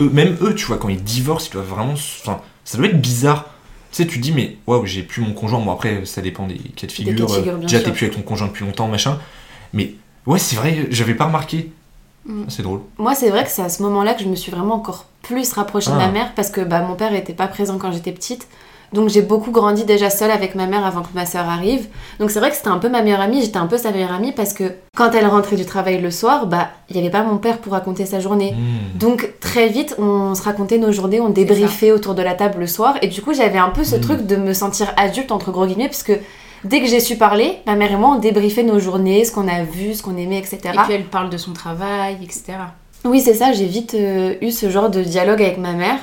[0.00, 0.04] ils.
[0.04, 1.92] eux- même eux, tu vois, quand ils divorcent, ils doivent vraiment.
[1.94, 3.46] Enfin, ça doit être bizarre.
[3.90, 5.60] Tu sais, tu te dis, mais waouh, j'ai plus mon conjoint.
[5.60, 7.32] Bon, après, ça dépend des cas de figure.
[7.32, 9.18] euh, bien déjà, t'es plus avec ton conjoint depuis longtemps, machin.
[9.72, 9.94] Mais
[10.26, 11.72] ouais, c'est vrai, j'avais pas remarqué.
[12.26, 12.42] Mm.
[12.48, 12.80] C'est drôle.
[12.98, 15.52] Moi, c'est vrai que c'est à ce moment-là que je me suis vraiment encore plus
[15.54, 16.06] rapprochée de Ah.
[16.06, 18.46] ma mère parce que bah, mon père était pas présent quand j'étais petite.
[18.92, 21.88] Donc j'ai beaucoup grandi déjà seule avec ma mère avant que ma soeur arrive.
[22.20, 24.12] Donc c'est vrai que c'était un peu ma meilleure amie, j'étais un peu sa meilleure
[24.12, 24.64] amie parce que
[24.96, 27.72] quand elle rentrait du travail le soir, bah il y avait pas mon père pour
[27.72, 28.52] raconter sa journée.
[28.52, 28.98] Mm.
[28.98, 32.66] Donc très vite, on se racontait nos journées, on débriefait autour de la table le
[32.66, 32.94] soir.
[33.02, 34.00] Et du coup, j'avais un peu ce Mm.
[34.00, 36.14] truc de me sentir adulte, entre gros guillemets, parce que
[36.64, 39.48] dès que j'ai su parler, ma mère et moi, on débriefait nos journées, ce qu'on
[39.48, 40.60] a vu, ce qu'on aimait, etc.
[40.64, 42.54] Et puis elle parle de son travail, etc.
[43.04, 45.98] Oui, c'est ça, j'ai vite euh, eu ce genre de dialogue avec ma mère.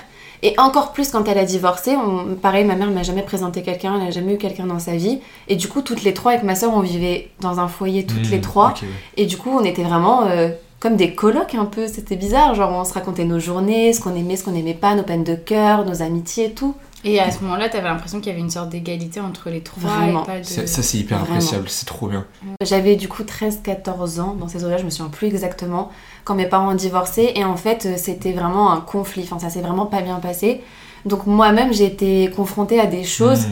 [0.48, 3.96] Et encore plus quand elle a divorcé, on- pareil, ma mère m'a jamais présenté quelqu'un,
[3.98, 5.20] elle n'a jamais eu quelqu'un dans sa vie.
[5.48, 8.30] Et du coup, toutes les trois, avec ma soeur, on vivait dans un foyer toutes
[8.30, 8.70] les trois.
[8.70, 8.88] Ok, ouais.
[9.18, 12.54] Et du coup, on était vraiment euh, comme des colocs un peu, c'était bizarre.
[12.54, 15.24] Genre, on se racontait nos journées, ce qu'on aimait, ce qu'on n'aimait pas, nos peines
[15.24, 16.76] de cœur, nos amitiés et tout.
[17.08, 19.90] Et à ce moment-là, t'avais l'impression qu'il y avait une sorte d'égalité entre les trois
[19.92, 20.24] Vraiment.
[20.24, 20.44] et pas de...
[20.44, 21.36] Ça, c'est hyper Vraiment.
[21.36, 22.26] appréciable, c'est trop bien.
[22.62, 25.92] J'avais du coup 13-14 ans dans ces eaux-là, je me souviens plus exactement,
[26.24, 27.32] quand mes parents ont divorcé.
[27.36, 29.22] Et en fait, euh, c'était vraiment un conflit.
[29.24, 30.62] Enfin, ça s'est vraiment pas bien passé.
[31.06, 33.52] Donc moi-même, j'ai été confrontée à des choses Mm.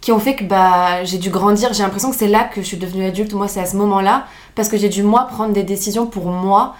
[0.00, 1.72] qui ont fait que bah, j'ai dû grandir.
[1.74, 3.34] J'ai l'impression que c'est là que je suis devenue adulte.
[3.34, 4.26] Moi, c'est à ce moment-là.
[4.54, 6.74] Parce que j'ai dû, moi, prendre des décisions pour moi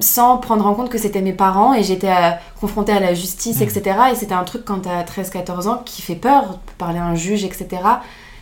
[0.00, 3.60] sans prendre en compte que c'était mes parents et j'étais euh, confrontée à la justice,
[3.60, 3.62] Mm.
[3.62, 3.82] etc.
[4.12, 7.44] Et c'était un truc quand t'as 13-14 ans qui fait peur, parler à un juge,
[7.44, 7.66] etc.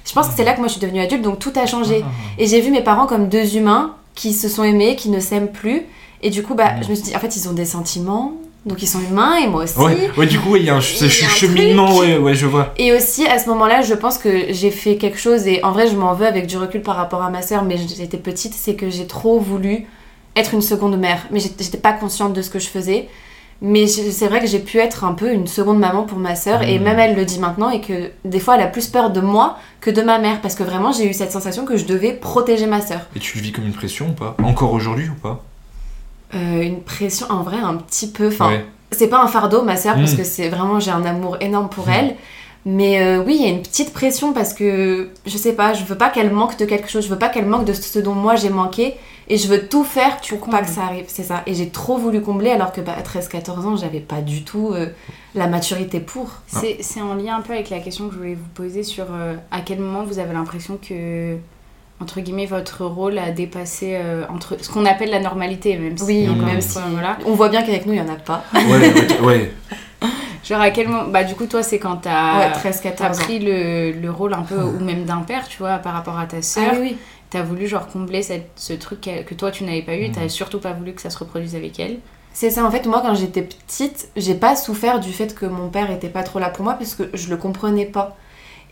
[0.07, 2.02] Je pense que c'est là que moi je suis devenue adulte, donc tout a changé.
[2.04, 2.09] Ah.
[2.38, 5.48] Et j'ai vu mes parents comme deux humains qui se sont aimés, qui ne s'aiment
[5.52, 5.83] plus.
[6.22, 6.85] Et du coup, bah, Mm.
[6.85, 8.33] je me suis dit, en fait, ils ont des sentiments,
[8.64, 9.78] donc ils sont humains et moi aussi.
[9.78, 12.72] Ouais, ouais, du coup, il y a un, cheminement, ouais, ouais, je vois.
[12.78, 15.87] Et aussi, à ce moment-là, je pense que j'ai fait quelque chose, et en vrai,
[15.88, 18.74] je m'en veux avec du recul par rapport à ma sœur, mais j'étais petite, c'est
[18.74, 19.87] que j'ai trop voulu
[20.37, 21.27] être une seconde mère.
[21.31, 23.09] Mais j'étais pas consciente de ce que je faisais.
[23.62, 26.62] Mais c'est vrai que j'ai pu être un peu une seconde maman pour ma sœur,
[26.62, 26.85] et Mhm.
[26.85, 29.57] même elle le dit maintenant, et que des fois, elle a plus peur de moi
[29.81, 32.66] que de ma mère, parce que vraiment, j'ai eu cette sensation que je devais protéger
[32.66, 33.03] ma sœur.
[33.16, 34.37] Et tu le vis comme une pression ou pas?
[34.42, 35.42] Encore aujourd'hui ou pas?
[36.35, 38.27] Euh, une pression, en vrai, un petit peu.
[38.29, 38.64] Enfin, Ouais.
[38.90, 40.16] c'est pas un fardeau, ma sœur, parce Mm.
[40.16, 41.92] que c'est vraiment, j'ai un amour énorme pour Mm.
[41.92, 42.16] elle.
[42.66, 45.85] Mais euh, oui, il y a une petite pression parce que je sais pas, je
[45.85, 48.14] veux pas qu'elle manque de quelque chose, je veux pas qu'elle manque de ce dont
[48.14, 48.94] moi j'ai manqué
[49.28, 51.42] et je veux tout faire pour pas que ça arrive, c'est ça.
[51.46, 54.70] Et j'ai trop voulu combler alors que bah, à 13-14 ans, j'avais pas du tout
[54.72, 54.88] euh,
[55.34, 56.28] la maturité pour.
[56.46, 59.06] C'est c'est en lien un peu avec la question que je voulais vous poser sur
[59.12, 61.37] euh, à quel moment vous avez l'impression que
[62.00, 66.04] entre guillemets votre rôle a dépassé euh, entre ce qu'on appelle la normalité même si
[66.04, 68.42] Oui, même une si- voilà On voit bien qu'avec nous, il y en a pas.
[68.52, 69.52] Ouais, ouais, ouais.
[70.44, 73.22] genre à quel moment bah du coup toi c'est quand t'as ouais, t'as 13-14 ans.
[73.22, 76.26] pris le, le rôle un peu ou même d'un père tu vois par rapport à
[76.26, 76.96] ta sœur Ah oui, oui.
[77.35, 80.12] T'as voulu genre combler cette, ce truc que, que toi tu n'avais pas eu Mhm.
[80.14, 81.99] t'as surtout pas voulu que ça se reproduise avec elle
[82.33, 85.68] C'est ça, en fait, moi quand j'étais petite, j'ai pas souffert du fait que mon
[85.68, 88.16] père était pas trop là pour moi parce que je le comprenais pas.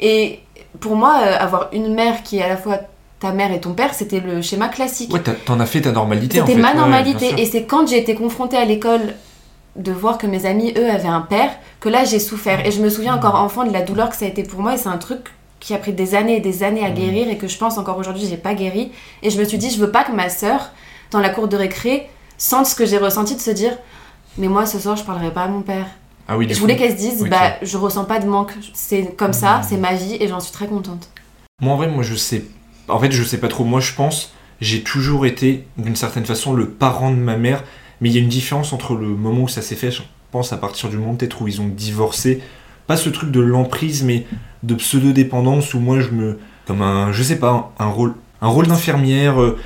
[0.01, 0.41] Et
[0.81, 2.79] pour moi, euh, avoir une mère qui est à la fois
[3.21, 5.13] ta mère et ton père, c'était le schéma classique.
[5.15, 6.63] Ouais, t'en as fait ta normalité en C'était fait.
[6.63, 7.35] ma normalité.
[7.41, 9.15] et c'est quand j'ai été confrontée à l'école
[9.77, 12.67] de voir que mes amis, eux, avaient un père, que là j'ai souffert.
[12.67, 14.75] Et je me souviens encore enfant de la douleur que ça a été pour moi.
[14.75, 15.21] Et c'est un truc
[15.63, 16.95] qui a pris des années et des années à Mhm.
[16.97, 18.91] guérir et que je pense encore aujourd'hui, j'ai pas guéri.
[19.23, 20.71] Et je me suis dit, je veux pas que ma sœur,
[21.13, 23.79] dans la cour de récré, sente ce que j'ai ressenti de se dire,
[24.39, 25.87] mais moi ce soir, je parlerai pas à mon père.
[26.27, 27.29] Ah oui, je voulais qu'elle se dise, ok.
[27.29, 28.53] bah, je ressens pas de manque.
[28.75, 29.63] C'est comme ça, Mhm.
[29.69, 31.09] c'est ma vie et j'en suis très contente.
[31.61, 32.43] Moi en vrai, moi je sais.
[32.89, 33.63] En fait, je sais pas trop.
[33.65, 37.63] Moi je pense, j'ai toujours été d'une certaine façon le parent de ma mère,
[38.01, 40.53] mais il y a une différence entre le moment où ça s'est fait, je pense
[40.53, 42.43] à partir du moment peut-être où ils ont divorcé.
[42.89, 44.27] Pas ce truc de l'emprise, mais
[44.63, 46.39] de pseudo-dépendance où moi je me.
[46.67, 47.13] Comme un.
[47.13, 48.15] Je sais pas, un rôle.
[48.41, 49.41] Un rôle d'infirmière.
[49.41, 49.59] euh,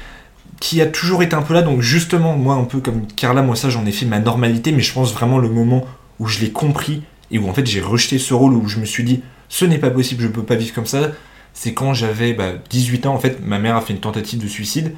[0.61, 3.57] qui a toujours été un peu là, donc justement, moi, un peu comme Carla, moi,
[3.57, 5.85] ça, j'en ai fait ma normalité, mais je pense vraiment le moment
[6.19, 8.85] où je l'ai compris et où en fait j'ai rejeté ce rôle, où je me
[8.85, 11.11] suis dit, ce n'est pas possible, je peux pas vivre comme ça,
[11.53, 14.49] c'est quand j'avais bah, 18 ans, en fait, ma mère a fait une tentative de
[14.49, 14.95] suicide,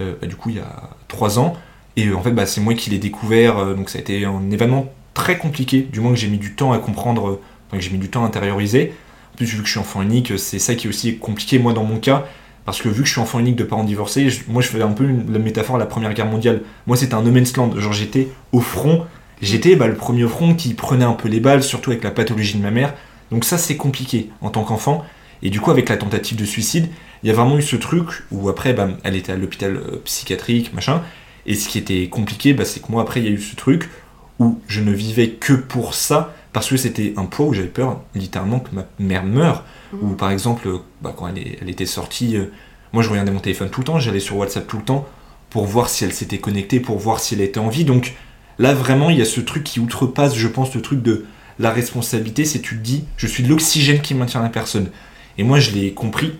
[0.00, 1.54] euh, bah, du coup, il y a 3 ans,
[1.96, 4.50] et euh, en fait, bah, c'est moi qui l'ai découvert, donc ça a été un
[4.50, 7.98] événement très compliqué, du moins que j'ai mis du temps à comprendre, que j'ai mis
[7.98, 8.94] du temps à intérioriser.
[9.36, 11.84] Plus, vu que je suis enfant unique, c'est ça qui est aussi compliqué, moi, dans
[11.84, 12.24] mon cas,
[12.64, 14.92] parce que vu que je suis enfant unique de parents divorcés, moi, je faisais un
[14.92, 16.62] peu la métaphore à la Première Guerre mondiale.
[16.86, 19.06] Moi, c'était un no man's land, genre j'étais au front,
[19.42, 22.10] j'étais bah, le premier au front qui prenait un peu les balles, surtout avec la
[22.10, 22.94] pathologie de ma mère.
[23.30, 25.04] Donc ça, c'est compliqué en tant qu'enfant.
[25.42, 26.88] Et du coup, avec la tentative de suicide,
[27.22, 30.00] il y a vraiment eu ce truc où après, bah, elle était à l'hôpital euh,
[30.04, 31.02] psychiatrique, machin.
[31.46, 33.56] Et ce qui était compliqué, bah, c'est que moi, après, il y a eu ce
[33.56, 33.90] truc
[34.38, 38.00] où je ne vivais que pour ça, parce que c'était un poids où j'avais peur,
[38.14, 39.64] littéralement, que ma mère meure.
[40.00, 40.68] Ou par exemple,
[41.02, 42.46] bah, quand elle, est- elle était sortie, euh,
[42.94, 45.06] moi, je regardais mon téléphone tout le temps, j'allais sur WhatsApp tout le temps
[45.50, 47.84] pour voir si elle s'était connectée, pour voir si elle était en vie.
[47.84, 48.14] Donc
[48.58, 51.26] là, vraiment, il y a ce truc qui outrepasse, je pense, le truc de
[51.58, 54.90] la responsabilité, c'est tu te dis, je suis de l'oxygène qui maintient la personne.
[55.38, 56.32] Et moi, je l'ai compris,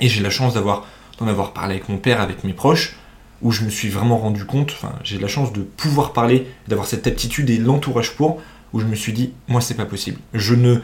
[0.00, 0.84] et j'ai la chance d'avoir
[1.18, 2.94] d'en avoir parlé avec mon père, avec mes proches,
[3.42, 6.86] où je me suis vraiment rendu compte, enfin, j'ai la chance de pouvoir parler, d'avoir
[6.86, 8.40] cette aptitude et l'entourage pour,
[8.72, 10.18] où je me suis dit, moi, c'est pas possible.
[10.34, 10.76] Je ne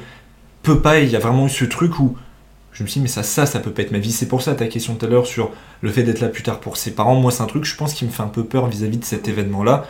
[0.63, 2.17] peux pas, il y a vraiment eu ce truc où
[2.73, 4.13] je me suis dit, mais ça, ça, ça peut pas être ma vie.
[4.13, 5.51] C'est pour ça ta question tout à l'heure sur
[5.83, 7.15] le fait d'être là plus tard pour ses parents.
[7.17, 9.29] Moi, c'est un truc, je pense, qui me fait un peu peur vis-à-vis de cet
[9.29, 9.87] événement-là.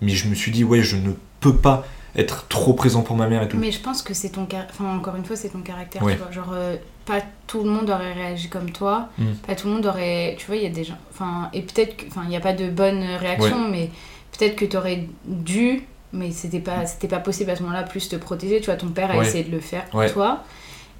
[0.00, 3.26] Mais je me suis dit, ouais, je ne peux pas être trop présent pour ma
[3.28, 3.56] mère et tout.
[3.56, 6.12] Mais je pense que c'est ton car- enfin encore une fois c'est ton caractère, Ouais.
[6.14, 6.30] tu vois.
[6.30, 6.76] Genre euh,
[7.06, 9.24] pas tout le monde aurait réagi comme toi, Mm.
[9.44, 11.96] pas tout le monde aurait, tu vois, il y a des gens, enfin et peut-être
[11.96, 13.90] que, enfin il n'y a pas de bonne réaction, mais
[14.38, 18.08] peut-être que tu aurais dû, mais c'était pas, c'était pas possible à ce moment-là plus
[18.08, 18.76] te protéger, tu vois.
[18.76, 19.26] Ton père a Ouais.
[19.26, 20.10] essayé de le faire pour Ouais.
[20.10, 20.44] toi.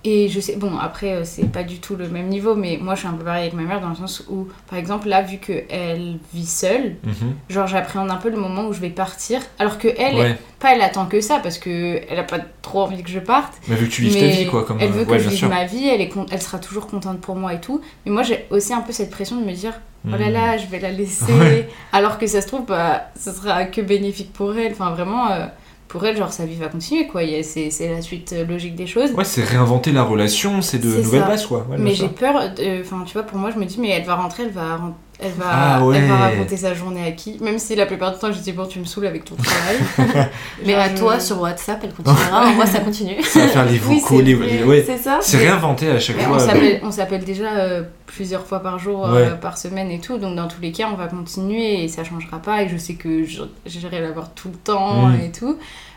[0.06, 2.94] Et je sais, bon, après, euh, c'est pas du tout le même niveau, mais moi,
[2.94, 5.22] je suis un peu pareil avec ma mère dans le sens où, par exemple, là,
[5.22, 7.34] vu qu'elle vit seule, Mhm.
[7.48, 10.36] genre, j'appréhende un peu le moment où je vais partir, alors que elle, Ouais.
[10.60, 13.54] pas elle attend que ça, parce que elle a pas trop envie que je parte.
[13.66, 14.64] Mais vu que tu vives ta vie, quoi.
[14.64, 15.48] Comme, elle veut euh, que ouais, je vive sûr.
[15.48, 17.80] ma vie, elle, est elle sera toujours contente pour moi et tout.
[18.04, 19.72] Mais moi, j'ai aussi un peu cette pression de me dire,
[20.06, 20.32] oh là Mhm.
[20.34, 21.32] là, je vais la laisser.
[21.32, 21.66] Ouais.
[21.92, 24.72] Alors que ça se trouve, bah, ce sera que bénéfique pour elle.
[24.72, 25.46] Enfin, vraiment, euh,
[25.94, 27.20] pour elle, genre, sa vie va continuer, quoi.
[27.44, 29.12] C'est la suite euh, logique des choses.
[29.12, 31.64] Ouais, c'est réinventer la relation, c'est de nouvelles bases, quoi.
[31.70, 34.02] Ouais, mais j'ai peur, de- enfin, tu vois, pour moi, je me dis, mais elle
[34.04, 35.96] va rentrer, elle va, ren- elle va, Ah ouais.
[35.98, 37.38] elle va raconter sa journée à qui?
[37.40, 40.28] Même si la plupart du temps, je dis, bon, tu me saoules avec ton travail.
[40.66, 42.50] Mais à toi sur WhatsApp, elle continuera.
[42.52, 43.22] moi, ça continue.
[43.22, 44.64] Ça va faire les Oui, vocaux, c'est les...
[44.64, 44.82] ouais.
[44.86, 46.36] C'est ça C'est réinventer à chaque Mais fois.
[46.82, 50.48] on s'appelle- déjà euh, plusieurs fois par jour, euh, par semaine et tout, donc dans
[50.48, 52.62] tous les cas, on va continuer et ça changera pas.
[52.62, 55.20] Et je sais que je- j'irai la voir tout le temps Mm.
[55.24, 55.56] et tout.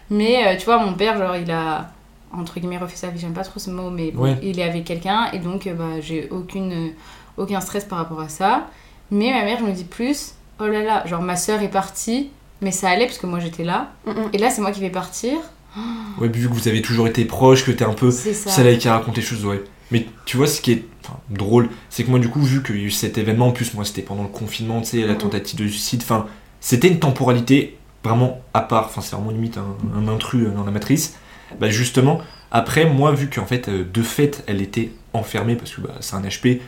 [0.10, 1.90] Mais euh, tu vois, mon père, genre, il a
[2.34, 4.84] entre guillemets refait sa vie, j'aime pas trop ce mot, mais bon, il est avec
[4.86, 6.92] quelqu'un et donc bah, j'ai aucune,
[7.38, 8.68] aucun stress par rapport à ça.
[9.12, 12.30] Mais ma mère, je me dis plus, oh là là, genre ma soeur est partie,
[12.62, 13.92] mais ça allait parce que moi j'étais là.
[14.06, 14.30] Mm, mm.
[14.34, 15.38] Et là, c'est moi qui vais partir.
[16.20, 19.16] Ouais, vu que vous avez toujours été proches, que t'es un peu celle qui raconte
[19.16, 19.64] les choses, ouais.
[19.92, 22.78] Mais tu vois, ce qui est enfin, drôle, c'est que moi, du coup, vu qu'il
[22.78, 25.14] y a eu cet événement, en plus, moi, c'était pendant le confinement, tu sais, la
[25.14, 25.20] Mhm.
[25.20, 26.26] tentative de suicide, enfin,
[26.60, 30.72] c'était une temporalité vraiment à part, enfin, c'est vraiment limite un, un intrus dans la
[30.72, 31.16] matrice.
[31.60, 35.82] Bah, justement, Après, moi, vu qu'en fait, euh, de fait, elle était enfermée parce que
[35.82, 36.62] bah, c'est un HP,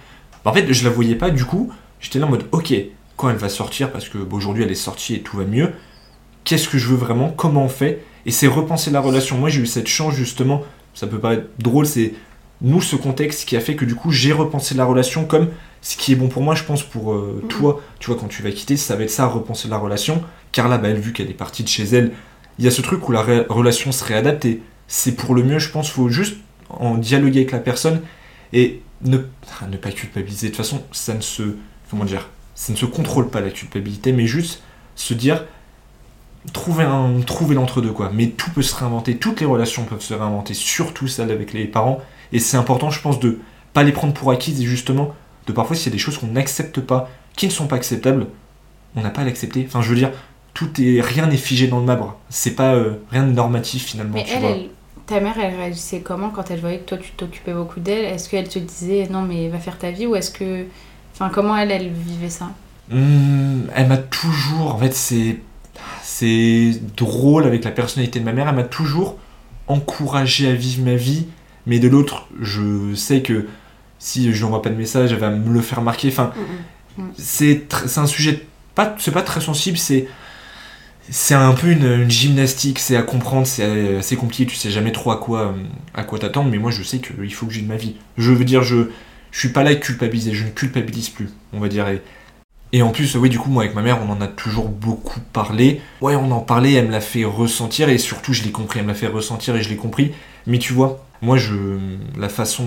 [0.43, 2.73] bah, en fait, je la voyais pas, du coup, j'étais là en mode, ok,
[3.17, 5.73] quand elle va sortir, parce que aujourd'hui elle est sortie et tout va mieux,
[6.43, 9.37] qu'est-ce que je veux vraiment, comment on fait, et c'est repenser la relation.
[9.37, 12.13] Moi, j'ai eu cette chance, justement, ça peut paraître drôle, c'est
[12.61, 15.49] nous, ce contexte qui a fait que du coup, j'ai repensé la relation comme
[15.81, 17.81] ce qui est bon pour moi, je pense, pour euh, toi.
[17.99, 20.21] Tu vois, quand tu vas quitter, ça va être ça, repenser la relation.
[20.51, 22.11] Carla, bah, elle, vu qu'elle est partie de chez elle,
[22.57, 24.61] il y a ce truc où la relation serait adaptée.
[24.87, 26.37] C'est pour le mieux, je pense, faut juste
[26.69, 28.01] en dialoguer avec la personne
[28.51, 29.19] et ne,
[29.61, 30.47] ah, ne pas culpabiliser.
[30.47, 31.43] De toute façon, ça ne se.
[31.89, 34.61] Comment dire Ça ne se contrôle pas la culpabilité, mais juste
[34.95, 35.45] se dire.
[36.53, 38.11] Trouver, un, trouver l'entre-deux, quoi.
[38.13, 41.65] Mais tout peut se réinventer, toutes les relations peuvent se réinventer, surtout celles avec les
[41.65, 41.99] parents.
[42.31, 43.39] Et c'est important, je pense, de
[43.73, 45.13] pas les prendre pour acquises et justement,
[45.47, 48.27] de parfois, s'il y a des choses qu'on n'accepte pas, qui ne sont pas acceptables,
[48.95, 49.65] on n'a pas à l'accepter.
[49.67, 50.11] Enfin, je veux dire,
[50.53, 52.17] tout est, rien n'est figé dans le marbre.
[52.29, 54.17] C'est pas euh, rien de normatif finalement.
[54.17, 54.51] Mais tu elle, vois.
[54.51, 54.69] elle-
[55.05, 58.05] ta mère, elle réagissait comment quand elle voyait que toi, tu t'occupais beaucoup d'elle?
[58.05, 60.65] Est-ce qu'elle te disait non, mais va faire ta vie Ou est-ce que.
[61.19, 62.49] Enfin, comment elle, elle vivait ça
[62.91, 65.39] Hmm, elle m'a toujours, en fait, c'est
[66.01, 68.47] c'est drôle avec la personnalité de ma mère.
[68.49, 69.17] Elle m'a toujours
[69.67, 71.27] encouragé à vivre ma vie,
[71.67, 73.47] mais de l'autre, je sais que
[73.99, 76.07] si je lui envoie pas de message, elle va me le faire marquer.
[76.09, 76.31] Enfin,
[77.17, 79.77] c'est tr- c'est un sujet pas c'est pas très sensible.
[79.77, 80.07] C'est
[81.11, 82.79] c'est un peu une, une gymnastique.
[82.79, 83.45] C'est à comprendre.
[83.45, 84.45] C'est assez compliqué.
[84.45, 85.51] Tu sais jamais trop à quoi euh,
[85.93, 86.49] à quoi t'attendre.
[86.49, 87.95] Mais moi je sais qu'il faut que j'ai de ma vie.
[88.17, 88.89] Je veux dire je
[89.31, 91.85] je suis pas là à culpabiliser je ne culpabilise plus on va dire.
[92.71, 95.19] Et, en plus oui du coup moi avec ma mère on en a toujours beaucoup
[95.33, 95.81] parlé.
[96.01, 98.85] Ouais on en parlait elle me l'a fait ressentir et surtout je l'ai compris elle
[98.85, 100.11] me l'a fait ressentir et je l'ai compris.
[100.47, 101.53] Mais tu vois moi je
[102.17, 102.63] la façon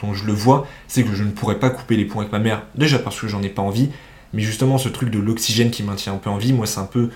[0.00, 2.38] dont, je le vois c'est que je ne pourrais pas couper les ponts avec ma
[2.38, 2.62] mère.
[2.74, 3.90] Déjà parce que j'en ai pas envie
[4.34, 6.86] mais justement, ce truc de l'oxygène qui maintient un peu en vie, moi, c'est un
[6.86, 7.08] peu.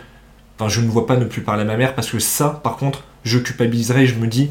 [0.57, 2.77] Enfin, je ne vois pas ne plus parler à ma mère parce que ça, par
[2.77, 4.51] contre, je culpabiliserais je me dis,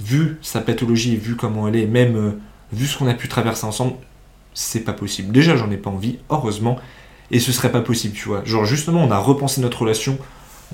[0.00, 2.38] vu sa pathologie vu comment elle est, même euh,
[2.72, 3.94] vu ce qu'on a pu traverser ensemble,
[4.54, 5.32] c'est pas possible.
[5.32, 6.78] Déjà, j'en ai pas envie, heureusement,
[7.30, 8.44] et ce serait pas possible, tu vois.
[8.44, 10.18] Genre, justement, on a repensé notre relation,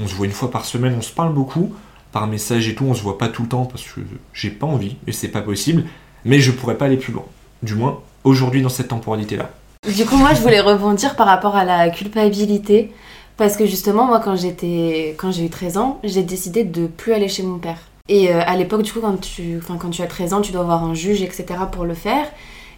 [0.00, 1.74] on se voit une fois par semaine, on se parle beaucoup,
[2.12, 4.00] par message et tout, on se voit pas tout le temps parce que
[4.32, 5.84] j'ai pas envie et c'est pas possible,
[6.24, 7.24] mais je pourrais pas aller plus loin.
[7.62, 9.50] Du moins, aujourd'hui, dans cette temporalité-là.
[9.94, 12.92] Du coup, moi, je voulais rebondir par rapport à la culpabilité.
[13.36, 17.42] Parce que justement, moi, quand j'ai eu 13 ans, j'ai décidé de plus aller chez
[17.42, 17.78] mon père.
[18.10, 20.62] Et euh, à l'époque, du coup, quand tu, quand tu as 13 ans, tu dois
[20.62, 21.46] avoir un juge, etc.
[21.70, 22.26] pour le faire.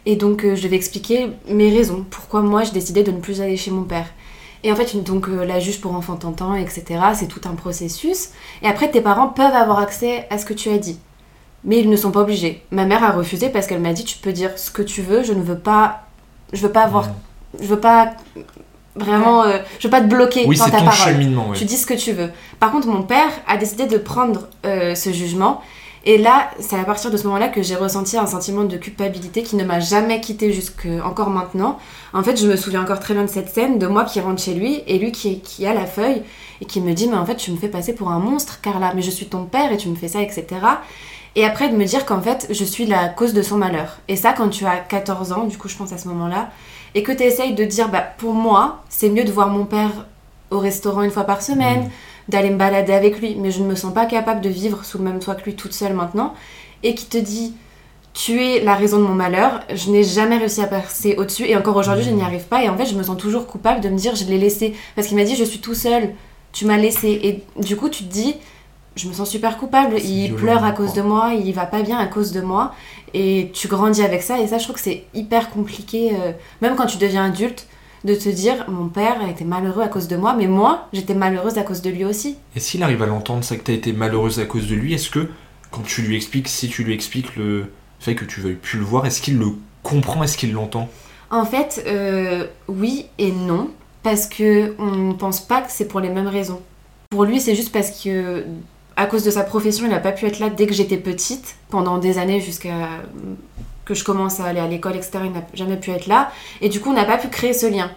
[0.05, 2.05] Et donc, euh, je devais expliquer mes raisons.
[2.09, 4.07] Pourquoi moi, j'ai décidé de ne plus aller chez mon père.
[4.63, 6.85] Et en fait, donc, euh, la juge pour enfant t'entend, etc.
[7.15, 8.29] C'est tout un processus.
[8.63, 10.99] Et après, tes parents peuvent avoir accès à ce que tu as dit.
[11.65, 12.63] Mais ils ne sont pas obligés.
[12.71, 15.23] Ma mère a refusé parce qu'elle m'a dit Tu peux dire ce que tu veux,
[15.23, 16.03] je ne veux pas.
[16.53, 17.09] Je veux pas avoir
[17.61, 18.15] je veux pas
[18.97, 21.13] vraiment euh, je veux pas te bloquer Oui, dans c'est ta ton parole.
[21.15, 21.57] cheminement, ouais.
[21.57, 22.31] tu dis ce que tu veux.
[22.61, 25.63] Par contre mon père a décidé de prendre euh, ce jugement.
[26.05, 28.77] Et là c'est à partir de ce moment là que j'ai ressenti un sentiment de
[28.77, 31.79] culpabilité qui ne m'a jamais quitté jusque encore maintenant.
[32.13, 34.43] En fait je me souviens encore très bien de cette scène de moi qui rentre
[34.43, 36.23] chez lui et lui qui, qui a la feuille
[36.61, 38.93] et qui me dit mais en fait tu me fais passer pour un monstre Carla.
[38.97, 40.45] Mais je suis ton père et tu me fais ça etc
[41.35, 43.99] et après de me dire qu'en fait je suis la cause de son malheur.
[44.09, 46.51] Et ça quand tu as 14 ans du coup je pense à ce moment là
[46.95, 50.07] et que tu essayes de dire, bah, pour moi, c'est mieux de voir mon père
[50.51, 51.91] au restaurant une fois par semaine, Mm.
[52.29, 54.99] d'aller me balader avec lui, mais je ne me sens pas capable de vivre sous
[54.99, 56.35] le même toit que lui toute seule maintenant,
[56.83, 57.55] et qui te dit,
[58.15, 61.57] tu es la raison de mon malheur, je n'ai jamais réussi à passer au-dessus, et
[61.57, 63.89] encore aujourd'hui, je n'y arrive pas, et en fait, je me sens toujours coupable de
[63.89, 66.11] me dire, je l'ai laissé, parce qu'il m'a dit, je suis tout seul,
[66.53, 68.37] tu m'as laissé, et du coup, tu te dis,
[68.97, 71.83] je me sens super coupable, il violent, pleure à cause de moi, il va pas
[71.83, 72.75] bien à cause de moi,
[73.15, 76.77] et tu grandis avec ça, et ça, je trouve que c'est hyper compliqué, euh, même
[76.77, 77.67] quand tu deviens adulte,
[78.05, 81.15] de te dire mon père a été malheureux à cause de moi, mais moi j'étais
[81.15, 82.37] malheureuse à cause de lui aussi.
[82.57, 85.11] Et s'il arrive à l'entendre, ça que t'as été malheureuse à cause de lui, est-ce
[85.11, 85.29] que
[85.71, 88.85] quand tu lui expliques, si tu lui expliques le fait que tu veuilles plus le
[88.85, 89.47] voir, est-ce qu'il le
[89.83, 90.89] comprend, est-ce qu'il l'entend?
[91.31, 93.71] En fait, euh, oui et non,
[94.03, 96.61] parce que on pense pas que c'est pour les mêmes raisons.
[97.11, 98.45] Pour lui, c'est juste parce que
[98.97, 101.57] à cause de sa profession, il n'a pas pu être là dès que j'étais petite,
[101.71, 102.89] pendant des années jusqu'à
[103.85, 105.19] que je commence à aller à l'école, etc.
[105.25, 107.67] Il n'a jamais pu être là, et du coup, on n'a pas pu créer ce
[107.67, 107.91] lien.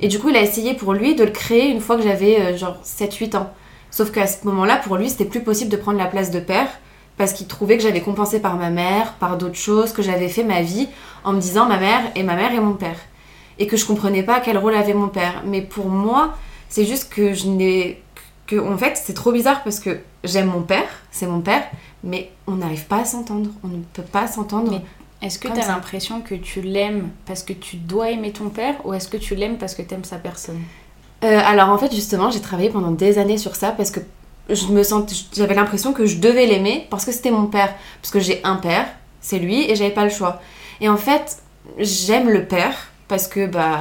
[0.00, 2.40] Et du coup, il a essayé pour lui de le créer une fois que j'avais
[2.40, 3.50] euh, genre 7-8 ans.
[3.90, 6.68] Sauf qu'à ce moment-là, pour lui, c'était plus possible de prendre la place de père
[7.16, 10.44] parce qu'il trouvait que j'avais compensé par ma mère, par d'autres choses, que j'avais fait
[10.44, 10.88] ma vie
[11.24, 12.96] en me disant ma mère et ma mère et mon père.
[13.58, 15.42] Et que je comprenais pas quel rôle avait mon père.
[15.46, 16.34] Mais pour moi,
[16.68, 18.02] c'est juste que je n'ai.
[18.46, 21.62] Que En fait, c'est trop bizarre parce que j'aime mon père, c'est mon père,
[22.04, 23.50] mais on n'arrive pas à s'entendre.
[23.64, 24.80] On ne peut pas s'entendre.
[25.22, 28.74] Est-ce que tu as l'impression que tu l'aimes parce que tu dois aimer ton père
[28.84, 30.60] ou est-ce que tu l'aimes parce que tu aimes sa personne?
[31.22, 34.00] Euh, alors en fait justement j'ai travaillé pendant des années sur ça parce que
[34.50, 34.82] je me
[35.32, 37.74] j'avais l'impression que je devais l'aimer parce que c'était mon père.
[38.00, 38.86] Parce que j'ai un père,
[39.20, 40.40] c'est lui, et j'avais pas le choix.
[40.80, 41.38] Et en fait,
[41.78, 43.80] j'aime le père parce que bah,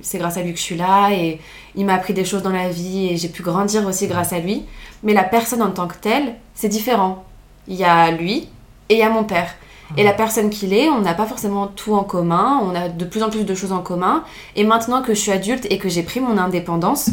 [0.00, 1.38] c'est grâce à lui que je suis là et
[1.74, 4.38] il m'a appris des choses dans la vie et j'ai pu grandir aussi grâce à
[4.38, 4.64] lui.
[5.02, 7.26] Mais la personne en tant que telle, c'est différent.
[7.68, 8.48] Il y a lui
[8.88, 9.54] et il y a mon père.
[9.98, 13.04] Et la personne qu'il est, on n'a pas forcément tout en commun, on a de
[13.04, 14.24] plus en plus de choses en commun.
[14.56, 17.10] Et maintenant que je suis adulte et que j'ai pris mon indépendance,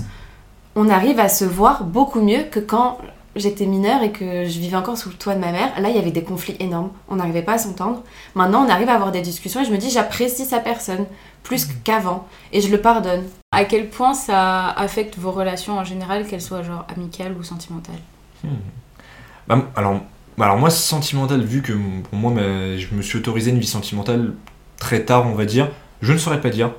[0.77, 2.97] on arrive à se voir beaucoup mieux que quand
[3.37, 5.79] j'étais mineure et que je vivais encore sous le toit de ma mère.
[5.79, 6.89] Là, il y avait des conflits énormes.
[7.09, 8.03] On n'arrivait pas à s'entendre.
[8.35, 11.05] Maintenant, on arrive à avoir des discussions et je me dis, j'apprécie sa personne
[11.43, 12.27] plus qu'avant.
[12.51, 13.23] Et je le pardonne.
[13.51, 17.99] À quel point ça affecte vos relations en général, qu'elles soient genre amicales ou sentimentales
[19.47, 20.01] Bah, alors,
[20.37, 21.73] bah, alors moi, sentimental, vu que
[22.09, 24.33] pour moi, je me suis autorisé une vie sentimentale
[24.77, 25.69] très tard, on va dire,
[26.01, 26.71] je ne saurais pas dire.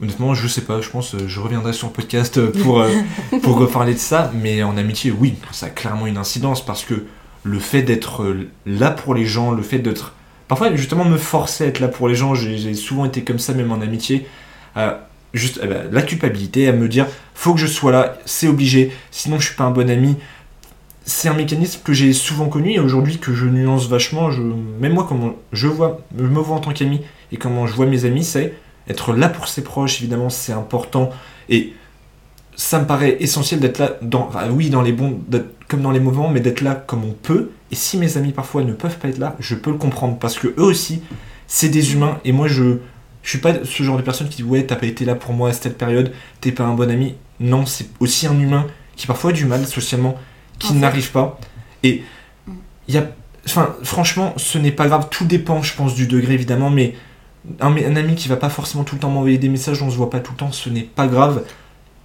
[0.00, 2.88] Honnêtement, je sais pas, je pense euh, je reviendrai sur le podcast euh, pour, euh,
[3.42, 7.06] pour reparler de ça, mais en amitié, oui, ça a clairement une incidence parce que
[7.42, 10.14] le fait d'être là pour les gens, le fait d'être.
[10.48, 13.52] Parfois, justement, me forcer à être là pour les gens, j'ai souvent été comme ça,
[13.52, 14.26] même en amitié.
[14.76, 14.94] euh,
[15.34, 18.92] juste eh ben, la culpabilité, à me dire faut que je sois là, c'est obligé,
[19.10, 20.16] sinon je suis pas un bon ami.
[21.04, 24.28] C'est un mécanisme que j'ai souvent connu et aujourd'hui que je nuance vachement.
[24.80, 27.00] Même moi, comment je vois, je me vois en tant qu'ami
[27.32, 28.54] et comment je vois mes amis, c'est
[28.88, 31.10] être là pour ses proches, évidemment, c'est important.
[31.48, 31.72] Et
[32.58, 35.20] ça me paraît essentiel d'être là, dans, enfin, oui, dans les bons,
[35.68, 37.52] comme dans les mauvais moments, mais d'être là comme on peut.
[37.70, 40.36] Et si mes amis parfois ne peuvent pas être là, je peux le comprendre parce
[40.36, 41.00] que eux aussi,
[41.46, 42.18] c'est des humains.
[42.24, 42.78] Et moi, je,
[43.22, 45.34] je suis pas ce genre de personne qui dit ouais, t'as pas été là pour
[45.34, 47.14] moi à cette telle t'es pas un bon ami.
[47.38, 48.66] Non, c'est aussi un humain
[48.96, 50.16] qui parfois a du mal socialement,
[50.58, 51.38] qui n'arrive pas.
[51.84, 52.02] Et
[52.88, 53.06] il y a,
[53.46, 55.06] enfin, franchement, ce n'est pas grave.
[55.12, 56.96] Tout dépend, je pense, du degré évidemment, mais
[57.60, 59.96] un, un ami qui va pas forcément tout le temps m'envoyer des messages, on se
[59.96, 61.44] voit pas tout le temps, ce n'est pas grave.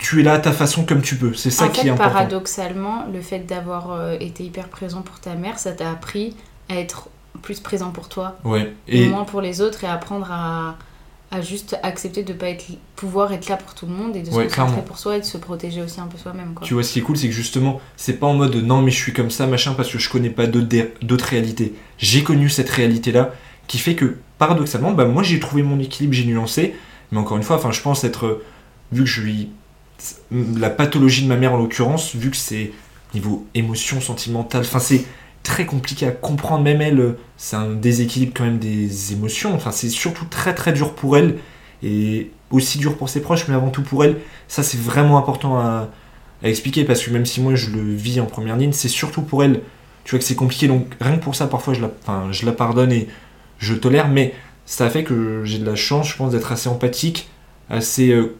[0.04, 1.34] Tu es là à ta façon comme tu peux.
[1.34, 2.12] C'est ça en qui fait, est important.
[2.12, 6.36] paradoxalement, le fait d'avoir euh, été hyper présent pour ta mère, ça t'a appris
[6.70, 7.08] à être
[7.42, 8.74] plus présent pour toi Ouais.
[8.88, 10.76] et Et moins pour les autres et apprendre à,
[11.32, 12.66] à juste accepter de pas être,
[12.98, 15.20] pouvoir être là pour tout le monde et de se Ouais, concentrer pour soi et
[15.22, 16.54] de se protéger aussi un peu soi-même.
[16.54, 16.68] Quoi.
[16.68, 18.92] Tu vois, ce qui est cool, c'est que justement, c'est pas en mode non, mais
[18.92, 21.74] je suis comme ça, machin, parce que je connais pas d'autres réalités.
[21.98, 23.32] J'ai connu cette réalité-là,
[23.68, 26.76] qui fait que, paradoxalement, bah, moi j'ai trouvé mon équilibre, j'ai nuancé,
[27.12, 28.42] mais encore une fois, enfin, je pense être,
[28.92, 29.50] vu que je lui.
[30.32, 32.72] La pathologie de ma mère en l'occurrence, vu que c'est
[33.14, 35.06] niveau émotion sentimentale, enfin, c'est
[35.44, 39.90] très compliqué à comprendre, même elle, c'est un déséquilibre quand même des émotions, enfin, c'est
[39.90, 41.38] surtout très très dur pour elle,
[41.84, 45.60] et aussi dur pour ses proches, mais avant tout pour elle, ça c'est vraiment important
[45.60, 45.90] à
[46.44, 49.44] expliquer parce que même si moi je le vis en première ligne, c'est surtout pour
[49.44, 49.62] elle.
[50.04, 51.92] Tu vois que c'est compliqué, donc rien que pour ça, parfois je la,
[52.32, 53.08] je la pardonne et
[53.60, 54.34] je tolère, mais
[54.66, 57.30] ça fait que j'ai de la chance, je pense, d'être assez empathique,
[57.70, 58.36] assez euh,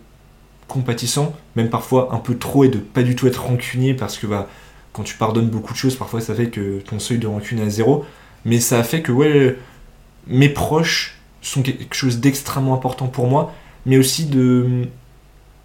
[0.68, 4.28] compatissant, même parfois un peu trop et de pas du tout être rancunier parce que
[4.28, 4.48] bah,
[4.92, 7.64] quand tu pardonnes beaucoup de choses, parfois ça fait que ton seuil de rancune est
[7.64, 8.06] à zéro.
[8.46, 9.58] Mais ça a fait que ouais,
[10.28, 13.54] mes proches sont quelque chose d'extrêmement important pour moi,
[13.86, 14.88] mais aussi de.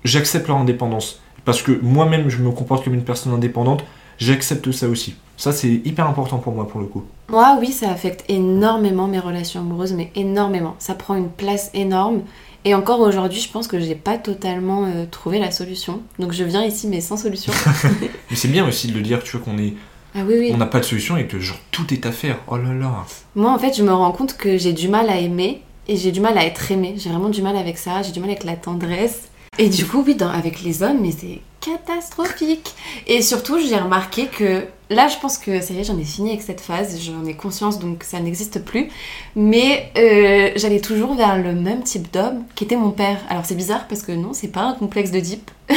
[0.05, 1.21] J'accepte leur indépendance.
[1.45, 3.85] Parce que moi-même, je me comporte comme une personne indépendante,
[4.19, 5.17] j'accepte ça aussi.
[5.37, 7.05] Ça, c'est hyper important pour moi, pour le coup.
[7.31, 10.75] Moi, oui, ça affecte énormément mes relations amoureuses, mais énormément.
[10.79, 12.23] Ça prend une place énorme.
[12.65, 16.03] Et encore aujourd'hui, je pense que j'ai pas totalement euh, trouvé la solution.
[16.19, 17.53] Donc je viens ici, mais sans solution.
[18.31, 19.75] Mais c'est bien aussi de le dire, tu vois, qu'on est,
[20.15, 20.51] ah oui, oui.
[20.53, 22.39] on n'a pas de solution et que genre tout est à faire.
[22.49, 23.07] Oh là là.
[23.37, 26.13] Moi, en fait, je me rends compte que j'ai du mal à aimer et j'ai
[26.13, 26.95] du mal à être aimée.
[26.99, 28.03] J'ai vraiment du mal avec ça.
[28.03, 29.29] J'ai du mal avec la tendresse.
[29.59, 32.75] Et du coup, oui, dans- avec les hommes, mais c'est catastrophique.
[33.07, 36.31] Et surtout, j'ai remarqué que là, je pense que ça y est, j'en ai fini
[36.31, 36.99] avec cette phase.
[37.03, 38.89] J'en ai conscience, donc ça n'existe plus.
[39.37, 43.19] Mais euh, j'allais toujours vers le même type d'homme qui était mon père.
[43.29, 45.51] Alors c'est bizarre parce que non, c'est pas un complexe de deep.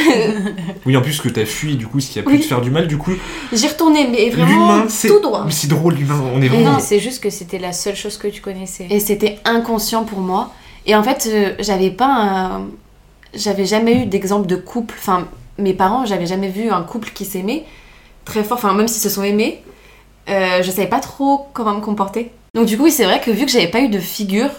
[0.86, 2.40] Oui, en plus que t'as fui, du coup, ce qui a pu Oui.
[2.40, 3.12] te faire du mal, du coup,
[3.52, 5.44] J'y retournais, mais vraiment tout droit.
[5.44, 6.72] Mais c'est drôle, l'humain, on est vraiment.
[6.72, 8.86] Non, c'est juste que c'était la seule chose que tu connaissais.
[8.90, 10.52] Et c'était inconscient pour moi.
[10.86, 12.66] Et en fait, euh, j'avais pas un...
[13.34, 14.94] J'avais jamais eu d'exemple de couple.
[14.98, 15.28] Enfin,
[15.62, 17.64] mes parents, j'avais jamais vu un couple qui s'aimait
[18.24, 18.58] très fort.
[18.58, 19.62] Enfin, même s'ils se sont aimés,
[20.28, 22.30] euh, je savais pas trop comment me comporter.
[22.54, 24.50] Donc du coup, oui, c'est vrai que vu que j'avais pas eu de figure,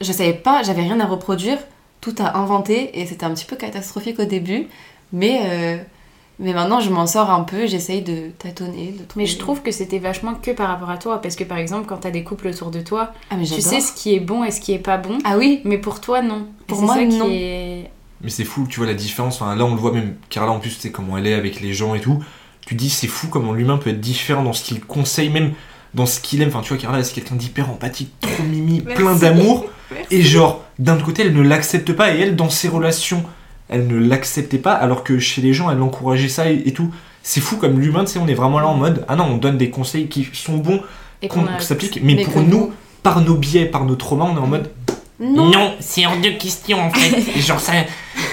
[0.00, 1.58] je savais pas, j'avais rien à reproduire,
[2.00, 2.98] tout à inventer.
[2.98, 4.68] Et c'était un petit peu catastrophique au début.
[5.12, 5.76] Mais, euh,
[6.38, 7.66] mais maintenant, je m'en sors un peu.
[7.66, 9.24] J'essaye de tâtonner, de trouver...
[9.24, 11.20] Mais je trouve que c'était vachement que par rapport à toi.
[11.20, 13.92] Parce que par exemple, quand t'as des couples autour de toi, Ah, tu sais ce
[13.92, 15.18] qui est bon et ce qui est pas bon.
[15.24, 16.46] Ah oui Mais pour toi, non.
[16.66, 17.26] Pour moi, ça non.
[17.26, 17.90] Qui est...
[18.22, 19.40] Mais c'est fou, tu vois la différence.
[19.40, 20.14] Enfin, là, on le voit même.
[20.30, 22.22] Carla, en plus, tu sais comment elle est avec les gens et tout.
[22.66, 25.52] Tu dis, c'est fou comment l'humain peut être différent dans ce qu'il conseille, même
[25.94, 26.48] dans ce qu'il aime.
[26.48, 29.66] Enfin, tu vois, Carla, c'est quelqu'un d'hyper empathique, trop mimi, plein d'amour.
[30.10, 32.14] Et genre, d'un autre côté, elle ne l'accepte pas.
[32.14, 33.22] Et elle, dans ses relations,
[33.68, 34.72] elle ne l'acceptait pas.
[34.72, 36.90] Alors que chez les gens, elle encourageait ça et, et tout.
[37.22, 39.36] c'est fou comme l'humain, tu sais, on est vraiment là en mode, ah non, on
[39.36, 40.80] donne des conseils qui sont bons,
[41.22, 44.24] Et qu'on a- s'applique, mais, Mais pour que nous, par nos biais, par nos traumas,
[44.24, 44.70] on est en mode,
[45.18, 45.74] Non.
[45.80, 47.72] c'est hors de question en fait, genre ça,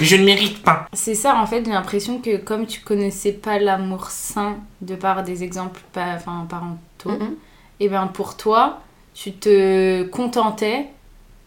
[0.02, 0.88] je ne mérite pas.
[0.94, 5.24] C'est ça, en fait, j'ai l'impression que comme tu connaissais pas l'amour sain de par
[5.24, 7.36] des exemples pas, enfin, parentaux, Mhm.
[7.80, 8.80] et ben pour toi,
[9.14, 10.88] tu te contentais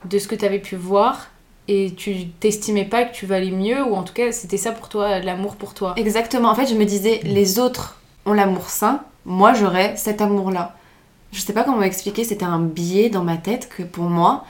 [0.09, 1.26] de ce que tu avais pu voir
[1.68, 4.89] et tu t'estimais pas que tu valais mieux, ou en tout cas, c'était ça pour
[4.89, 5.95] toi, l'amour pour toi.
[5.97, 6.49] Exactement.
[6.49, 10.76] En fait, je me disais, les autres ont l'amour sain, moi j'aurais cet amour-là.
[11.32, 14.45] Je sais pas comment expliquer, c'était un biais dans ma tête que pour moi,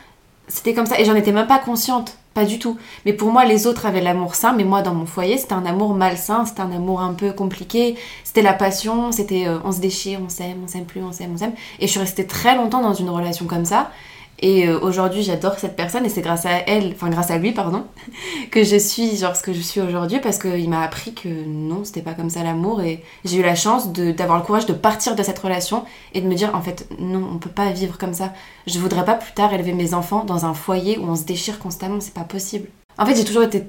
[0.48, 1.00] c'était comme ça.
[1.00, 2.76] Et j'en étais même pas consciente, pas du tout.
[3.04, 5.66] Mais pour moi, les autres avaient l'amour sain, mais moi, dans mon foyer, c'était un
[5.66, 7.96] amour malsain, c'était un amour un peu compliqué.
[8.24, 11.32] C'était la passion, c'était euh, on se déchire, on s'aime, on s'aime plus, on s'aime,
[11.34, 11.54] on s'aime.
[11.80, 13.90] Et je suis restée très longtemps dans une relation comme ça.
[14.40, 17.52] Et euh, aujourd'hui, j'adore cette personne et c'est grâce à elle, enfin grâce à lui,
[17.52, 17.84] pardon,
[18.50, 21.84] que je suis genre ce que je suis aujourd'hui parce qu'il m'a appris que non,
[21.84, 25.16] c'était pas comme ça l'amour et j'ai eu la chance d'avoir le courage de partir
[25.16, 28.12] de cette relation et de me dire en fait non, on peut pas vivre comme
[28.12, 28.32] ça.
[28.66, 31.58] Je voudrais pas plus tard élever mes enfants dans un foyer où on se déchire
[31.58, 32.68] constamment, c'est pas possible.
[32.98, 33.64] En fait, j'ai toujours été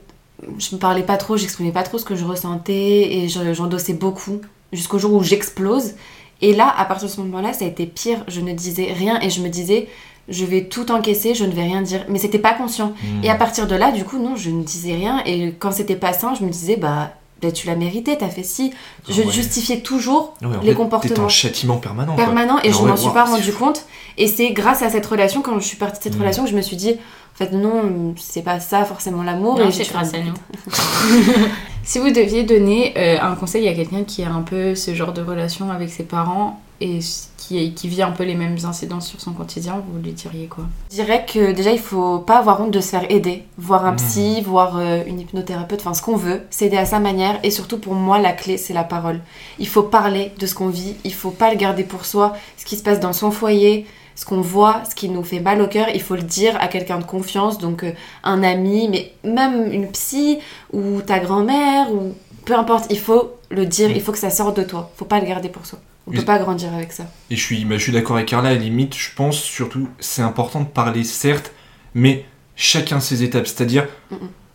[0.59, 3.93] je me parlais pas trop, j'exprimais pas trop ce que je ressentais et je- j'endossais
[3.93, 4.39] beaucoup
[4.71, 5.93] jusqu'au jour où j'explose.
[6.41, 8.23] Et là, à partir de ce moment-là, ça a été pire.
[8.27, 9.87] Je ne disais rien et je me disais,
[10.29, 12.05] je vais tout encaisser, je ne vais rien dire.
[12.09, 12.93] Mais c'était pas conscient.
[13.03, 13.23] Hmm.
[13.23, 15.21] Et à partir de là, du coup, non, je ne disais rien.
[15.25, 17.11] Et quand c'était pas sain, je me disais, bah,
[17.41, 18.73] bah, tu l'as mérité, t'as fait ci.
[19.07, 19.31] Je Ouais.
[19.31, 22.15] justifiais toujours Ouais, en les fait, comportements en châtiment permanent.
[22.15, 22.25] quoi.
[22.25, 23.65] permanents et Ah je ouais, m'en suis pas rendu fou.
[23.65, 23.85] compte.
[24.17, 26.21] Et c'est grâce à cette relation, quand je suis partie de cette Mm.
[26.21, 29.59] relation, que je me suis dit, en fait, non, c'est pas ça forcément l'amour.
[29.59, 30.33] Non, et c'est grâce à nous.
[31.87, 35.13] Si vous deviez donner euh, un conseil à quelqu'un qui a un peu ce genre
[35.13, 36.99] de relation avec ses parents et
[37.37, 40.65] qui, qui vit un peu les mêmes incidences sur son quotidien, vous lui diriez quoi?
[40.91, 43.43] Je dirais que déjà, il faut pas avoir honte de se faire aider.
[43.57, 43.95] Voir un Mm.
[43.95, 47.39] psy, voir euh, une hypnothérapeute, enfin ce qu'on veut, s'aider à sa manière.
[47.43, 49.21] Et surtout, pour moi, la clé, c'est la parole.
[49.57, 52.35] Il faut parler de ce qu'on vit, il faut pas le garder pour soi.
[52.57, 53.85] Ce qui se passe dans son foyer,
[54.17, 56.67] ce qu'on voit, ce qui nous fait mal au cœur, il faut le dire à
[56.67, 57.91] quelqu'un de confiance, donc euh,
[58.23, 60.39] un ami, mais même une psy
[60.73, 64.57] ou ta grand-mère, ou peu importe, il faut le dire, il faut que ça sorte
[64.57, 64.91] de toi.
[64.97, 65.79] faut pas le garder pour soi.
[66.07, 67.03] On peut pas grandir avec ça.
[67.29, 69.87] Et je suis, bah, je suis d'accord avec Carla, à la limite, je pense surtout,
[69.99, 71.51] c'est important de parler, certes,
[71.93, 73.45] mais chacun ses étapes.
[73.45, 73.87] C'est-à-dire,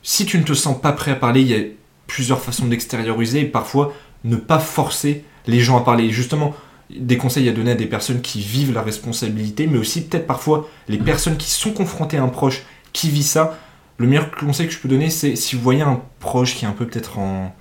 [0.03, 1.63] si tu ne te sens pas prêt à parler, il y a
[2.09, 3.93] plusieurs façons d'extérioriser et parfois
[4.25, 6.11] ne pas forcer les gens à parler.
[6.11, 6.53] Justement,
[6.99, 10.69] des conseils à donner à des personnes qui vivent la responsabilité, mais aussi peut-être parfois
[10.89, 12.63] les personnes qui sont confrontées à un proche
[12.93, 13.59] qui vit ça.
[13.99, 16.69] Le meilleur conseil que je peux donner, c'est si vous voyez un proche qui est
[16.69, 17.55] un peu peut-être en,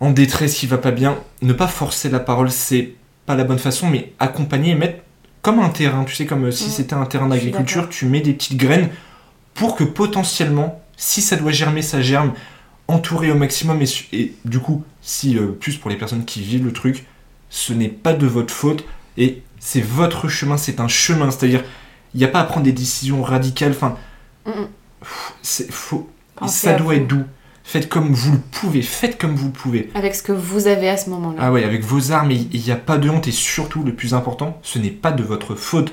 [0.00, 2.94] en détresse, qui va pas bien, ne pas forcer la parole, c'est
[3.26, 5.02] pas la bonne façon, mais accompagner et mettre
[5.42, 6.70] comme un terrain, tu sais, comme euh, si Mm.
[6.70, 8.88] c'était un terrain d'agriculture, tu mets des petites graines
[9.52, 12.32] pour que potentiellement, si ça doit germer, ça germe,
[12.88, 13.80] entouré au maximum,
[14.12, 17.06] et du coup, si euh, plus pour les personnes qui vivent le truc,
[17.54, 18.84] ce n'est pas de votre faute,
[19.16, 21.62] et c'est votre chemin, c'est un chemin, c'est-à-dire,
[22.12, 23.96] il n'y a pas à prendre des décisions radicales, enfin,
[24.46, 24.66] Mm, mm.
[25.40, 26.10] c'est faux,
[26.46, 27.00] ça doit vous.
[27.00, 27.22] être doux.
[27.62, 29.90] Faites comme vous le pouvez, faites comme vous le pouvez.
[29.94, 31.38] Avec ce que vous avez à ce moment-là.
[31.40, 34.12] Ah ouais, avec vos armes, il n'y a pas de honte et surtout, le plus
[34.12, 35.92] important, ce n'est pas de votre faute.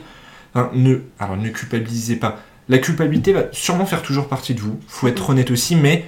[0.54, 2.40] Enfin, ne, alors ne culpabilisez pas.
[2.68, 6.06] La culpabilité va sûrement faire toujours partie de vous, faut être honnête aussi, mais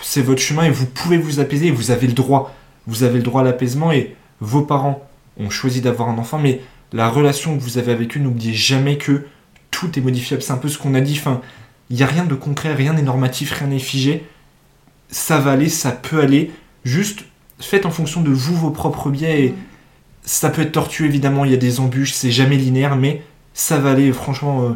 [0.00, 2.54] c'est votre chemin et vous pouvez vous apaiser et vous avez le droit.
[2.86, 5.02] Vous avez le droit à l'apaisement et vos parents
[5.38, 6.60] ont choisi d'avoir un enfant, mais
[6.92, 9.26] la relation que vous avez avec eux, n'oubliez jamais que
[9.70, 10.42] tout est modifiable.
[10.42, 11.40] C'est un peu ce qu'on a dit, enfin,
[11.90, 14.24] il n'y a rien de concret, rien n'est normatif, rien n'est figé.
[15.10, 16.50] Ça va aller, ça peut aller.
[16.84, 17.24] Juste
[17.60, 19.54] faites en fonction de vous vos propres biais et Mm.
[20.24, 23.22] ça peut être tortueux évidemment, il y a des embûches, c'est jamais linéaire, mais
[23.54, 24.72] ça va aller, franchement, euh,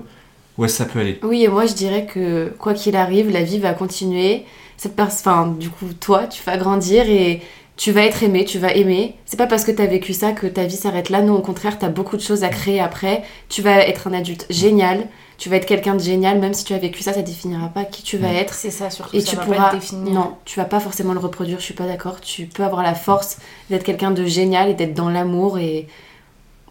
[0.58, 1.18] ouais, ça peut aller.
[1.22, 4.44] Oui, et moi je dirais que quoi qu'il arrive, la vie va continuer.
[4.76, 7.42] Cette pers- enfin, du coup, toi, tu vas grandir et
[7.78, 9.14] tu vas être aimé, tu vas aimer.
[9.24, 11.22] C'est pas parce que t'as vécu ça que ta vie s'arrête là.
[11.22, 13.22] Non, au contraire, t'as beaucoup de choses à créer après.
[13.48, 15.06] Tu vas être un adulte génial.
[15.38, 17.84] Tu vas être quelqu'un de génial, même si tu as vécu ça, ça définira pas
[17.84, 18.52] qui tu vas être.
[18.52, 19.68] C'est ça surtout, Et ça tu va pourras.
[19.70, 20.12] pas définir.
[20.12, 22.20] Non, tu vas pas forcément le reproduire, je suis pas d'accord.
[22.20, 23.38] Tu peux avoir la force
[23.70, 25.58] d'être quelqu'un de génial et d'être dans l'amour.
[25.58, 25.86] Et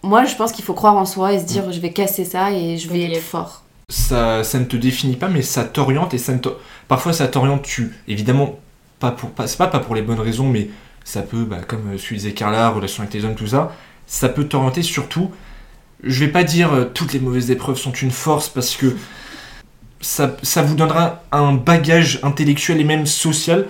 [0.03, 2.51] moi, je pense qu'il faut croire en soi et se dire je vais casser ça
[2.51, 3.63] et je vais être fort.
[3.89, 6.39] Ça, ça ne te définit pas, mais ça t'oriente et ça ne
[6.89, 7.61] parfois ça t'oriente.
[7.61, 8.59] Tu, évidemment,
[8.99, 10.67] pas pour, c'est pas, pas pour les bonnes raisons, mais
[11.07, 13.71] ça peut, bah, comme euh, ce que disait Carla, relation avec les hommes, tout ça,
[14.07, 15.31] ça peut t'orienter surtout.
[16.03, 18.93] Je vais pas dire euh, toutes les mauvaises épreuves sont une force parce que
[20.01, 23.67] ça, ça vous donnera un bagage intellectuel et même social.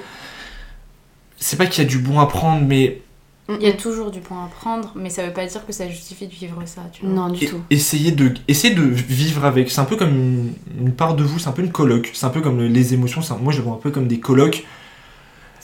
[1.37, 3.01] C'est pas qu'il y a du bon à prendre, mais
[3.49, 5.87] Il y a toujours du point à prendre, mais ça veut pas dire que ça
[5.87, 7.13] justifie de vivre ça, tu vois.
[7.13, 7.61] Non, du Et- tout.
[7.69, 9.69] Essayez de, essayez de vivre avec.
[9.69, 12.09] C'est un peu comme une, une part de vous, c'est un peu une coloc.
[12.13, 13.21] C'est un peu comme les émotions.
[13.29, 14.65] un- moi, je le vois un peu comme des colocs.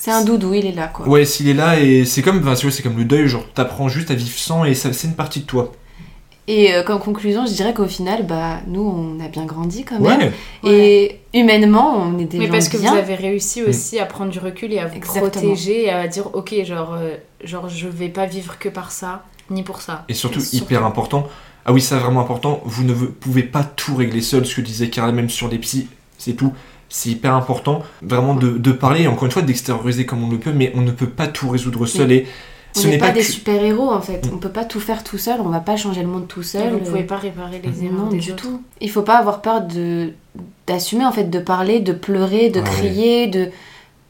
[0.03, 1.07] C'est un doudou, il est là quoi.
[1.07, 3.45] Ouais, s'il est là, et c'est comme, enfin, tu vois, c'est comme le deuil, genre
[3.53, 5.71] t'apprends juste à vivre sans et ça, c'est une partie de toi.
[6.49, 10.01] Et euh, comme conclusion, je dirais qu'au final, bah, nous, on a bien grandi quand
[10.01, 10.33] même.
[10.65, 12.91] Ouais, Et humainement, on est des Mais gens parce que bien.
[12.91, 13.69] vous avez réussi Mm.
[13.69, 15.29] aussi à prendre du recul et à vous Exactement.
[15.29, 19.23] protéger et à dire ok genre euh, genre je vais pas vivre que par ça
[19.49, 20.03] ni pour ça.
[20.09, 20.65] et surtout, Surtout.
[20.65, 21.29] hyper important.
[21.65, 24.59] Ah oui, ça vraiment important, vous ne ve- pouvez pas tout régler seul, ce que
[24.61, 25.87] disait Carla, même sur les psys,
[26.17, 26.51] c'est tout.
[26.95, 30.51] C'est hyper important, vraiment de, de parler, encore une fois, d'extérioriser comme on le peut,
[30.53, 32.11] mais on ne peut pas tout résoudre seul.
[32.11, 32.27] Et
[32.75, 34.27] On ce n'est n'est pas, pas, des que- super-héros en fait.
[34.27, 34.35] Mm.
[34.35, 36.43] On peut pas tout faire tout seul, on va pas changer le monde tout Et
[36.43, 36.69] seul.
[36.71, 38.43] vous euh, pouvez pas réparer les erreurs non, des du autres.
[38.43, 38.61] tout.
[38.79, 40.11] Il faut pas avoir peur de
[40.67, 42.75] d'assumer en fait, de parler, de pleurer, de Ah ouais.
[42.77, 43.49] crier, de.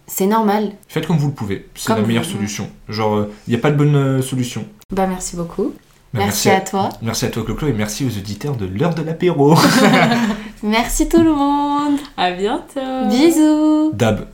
[0.05, 0.71] C'est normal.
[0.89, 2.69] Faites comme vous le pouvez, c'est la meilleure solution.
[2.89, 4.65] Genre, il n'y a pas de bonne euh, solution.
[4.91, 5.73] Bah merci beaucoup.
[6.13, 6.89] Bah, merci, à toi.
[7.01, 9.55] Merci à toi, Clo-Clo, et merci aux auditeurs de l'heure de l'apéro.
[10.63, 11.97] Merci tout le monde.
[12.15, 13.09] À bientôt.
[13.09, 13.91] Bisous.
[13.93, 14.27] Dab.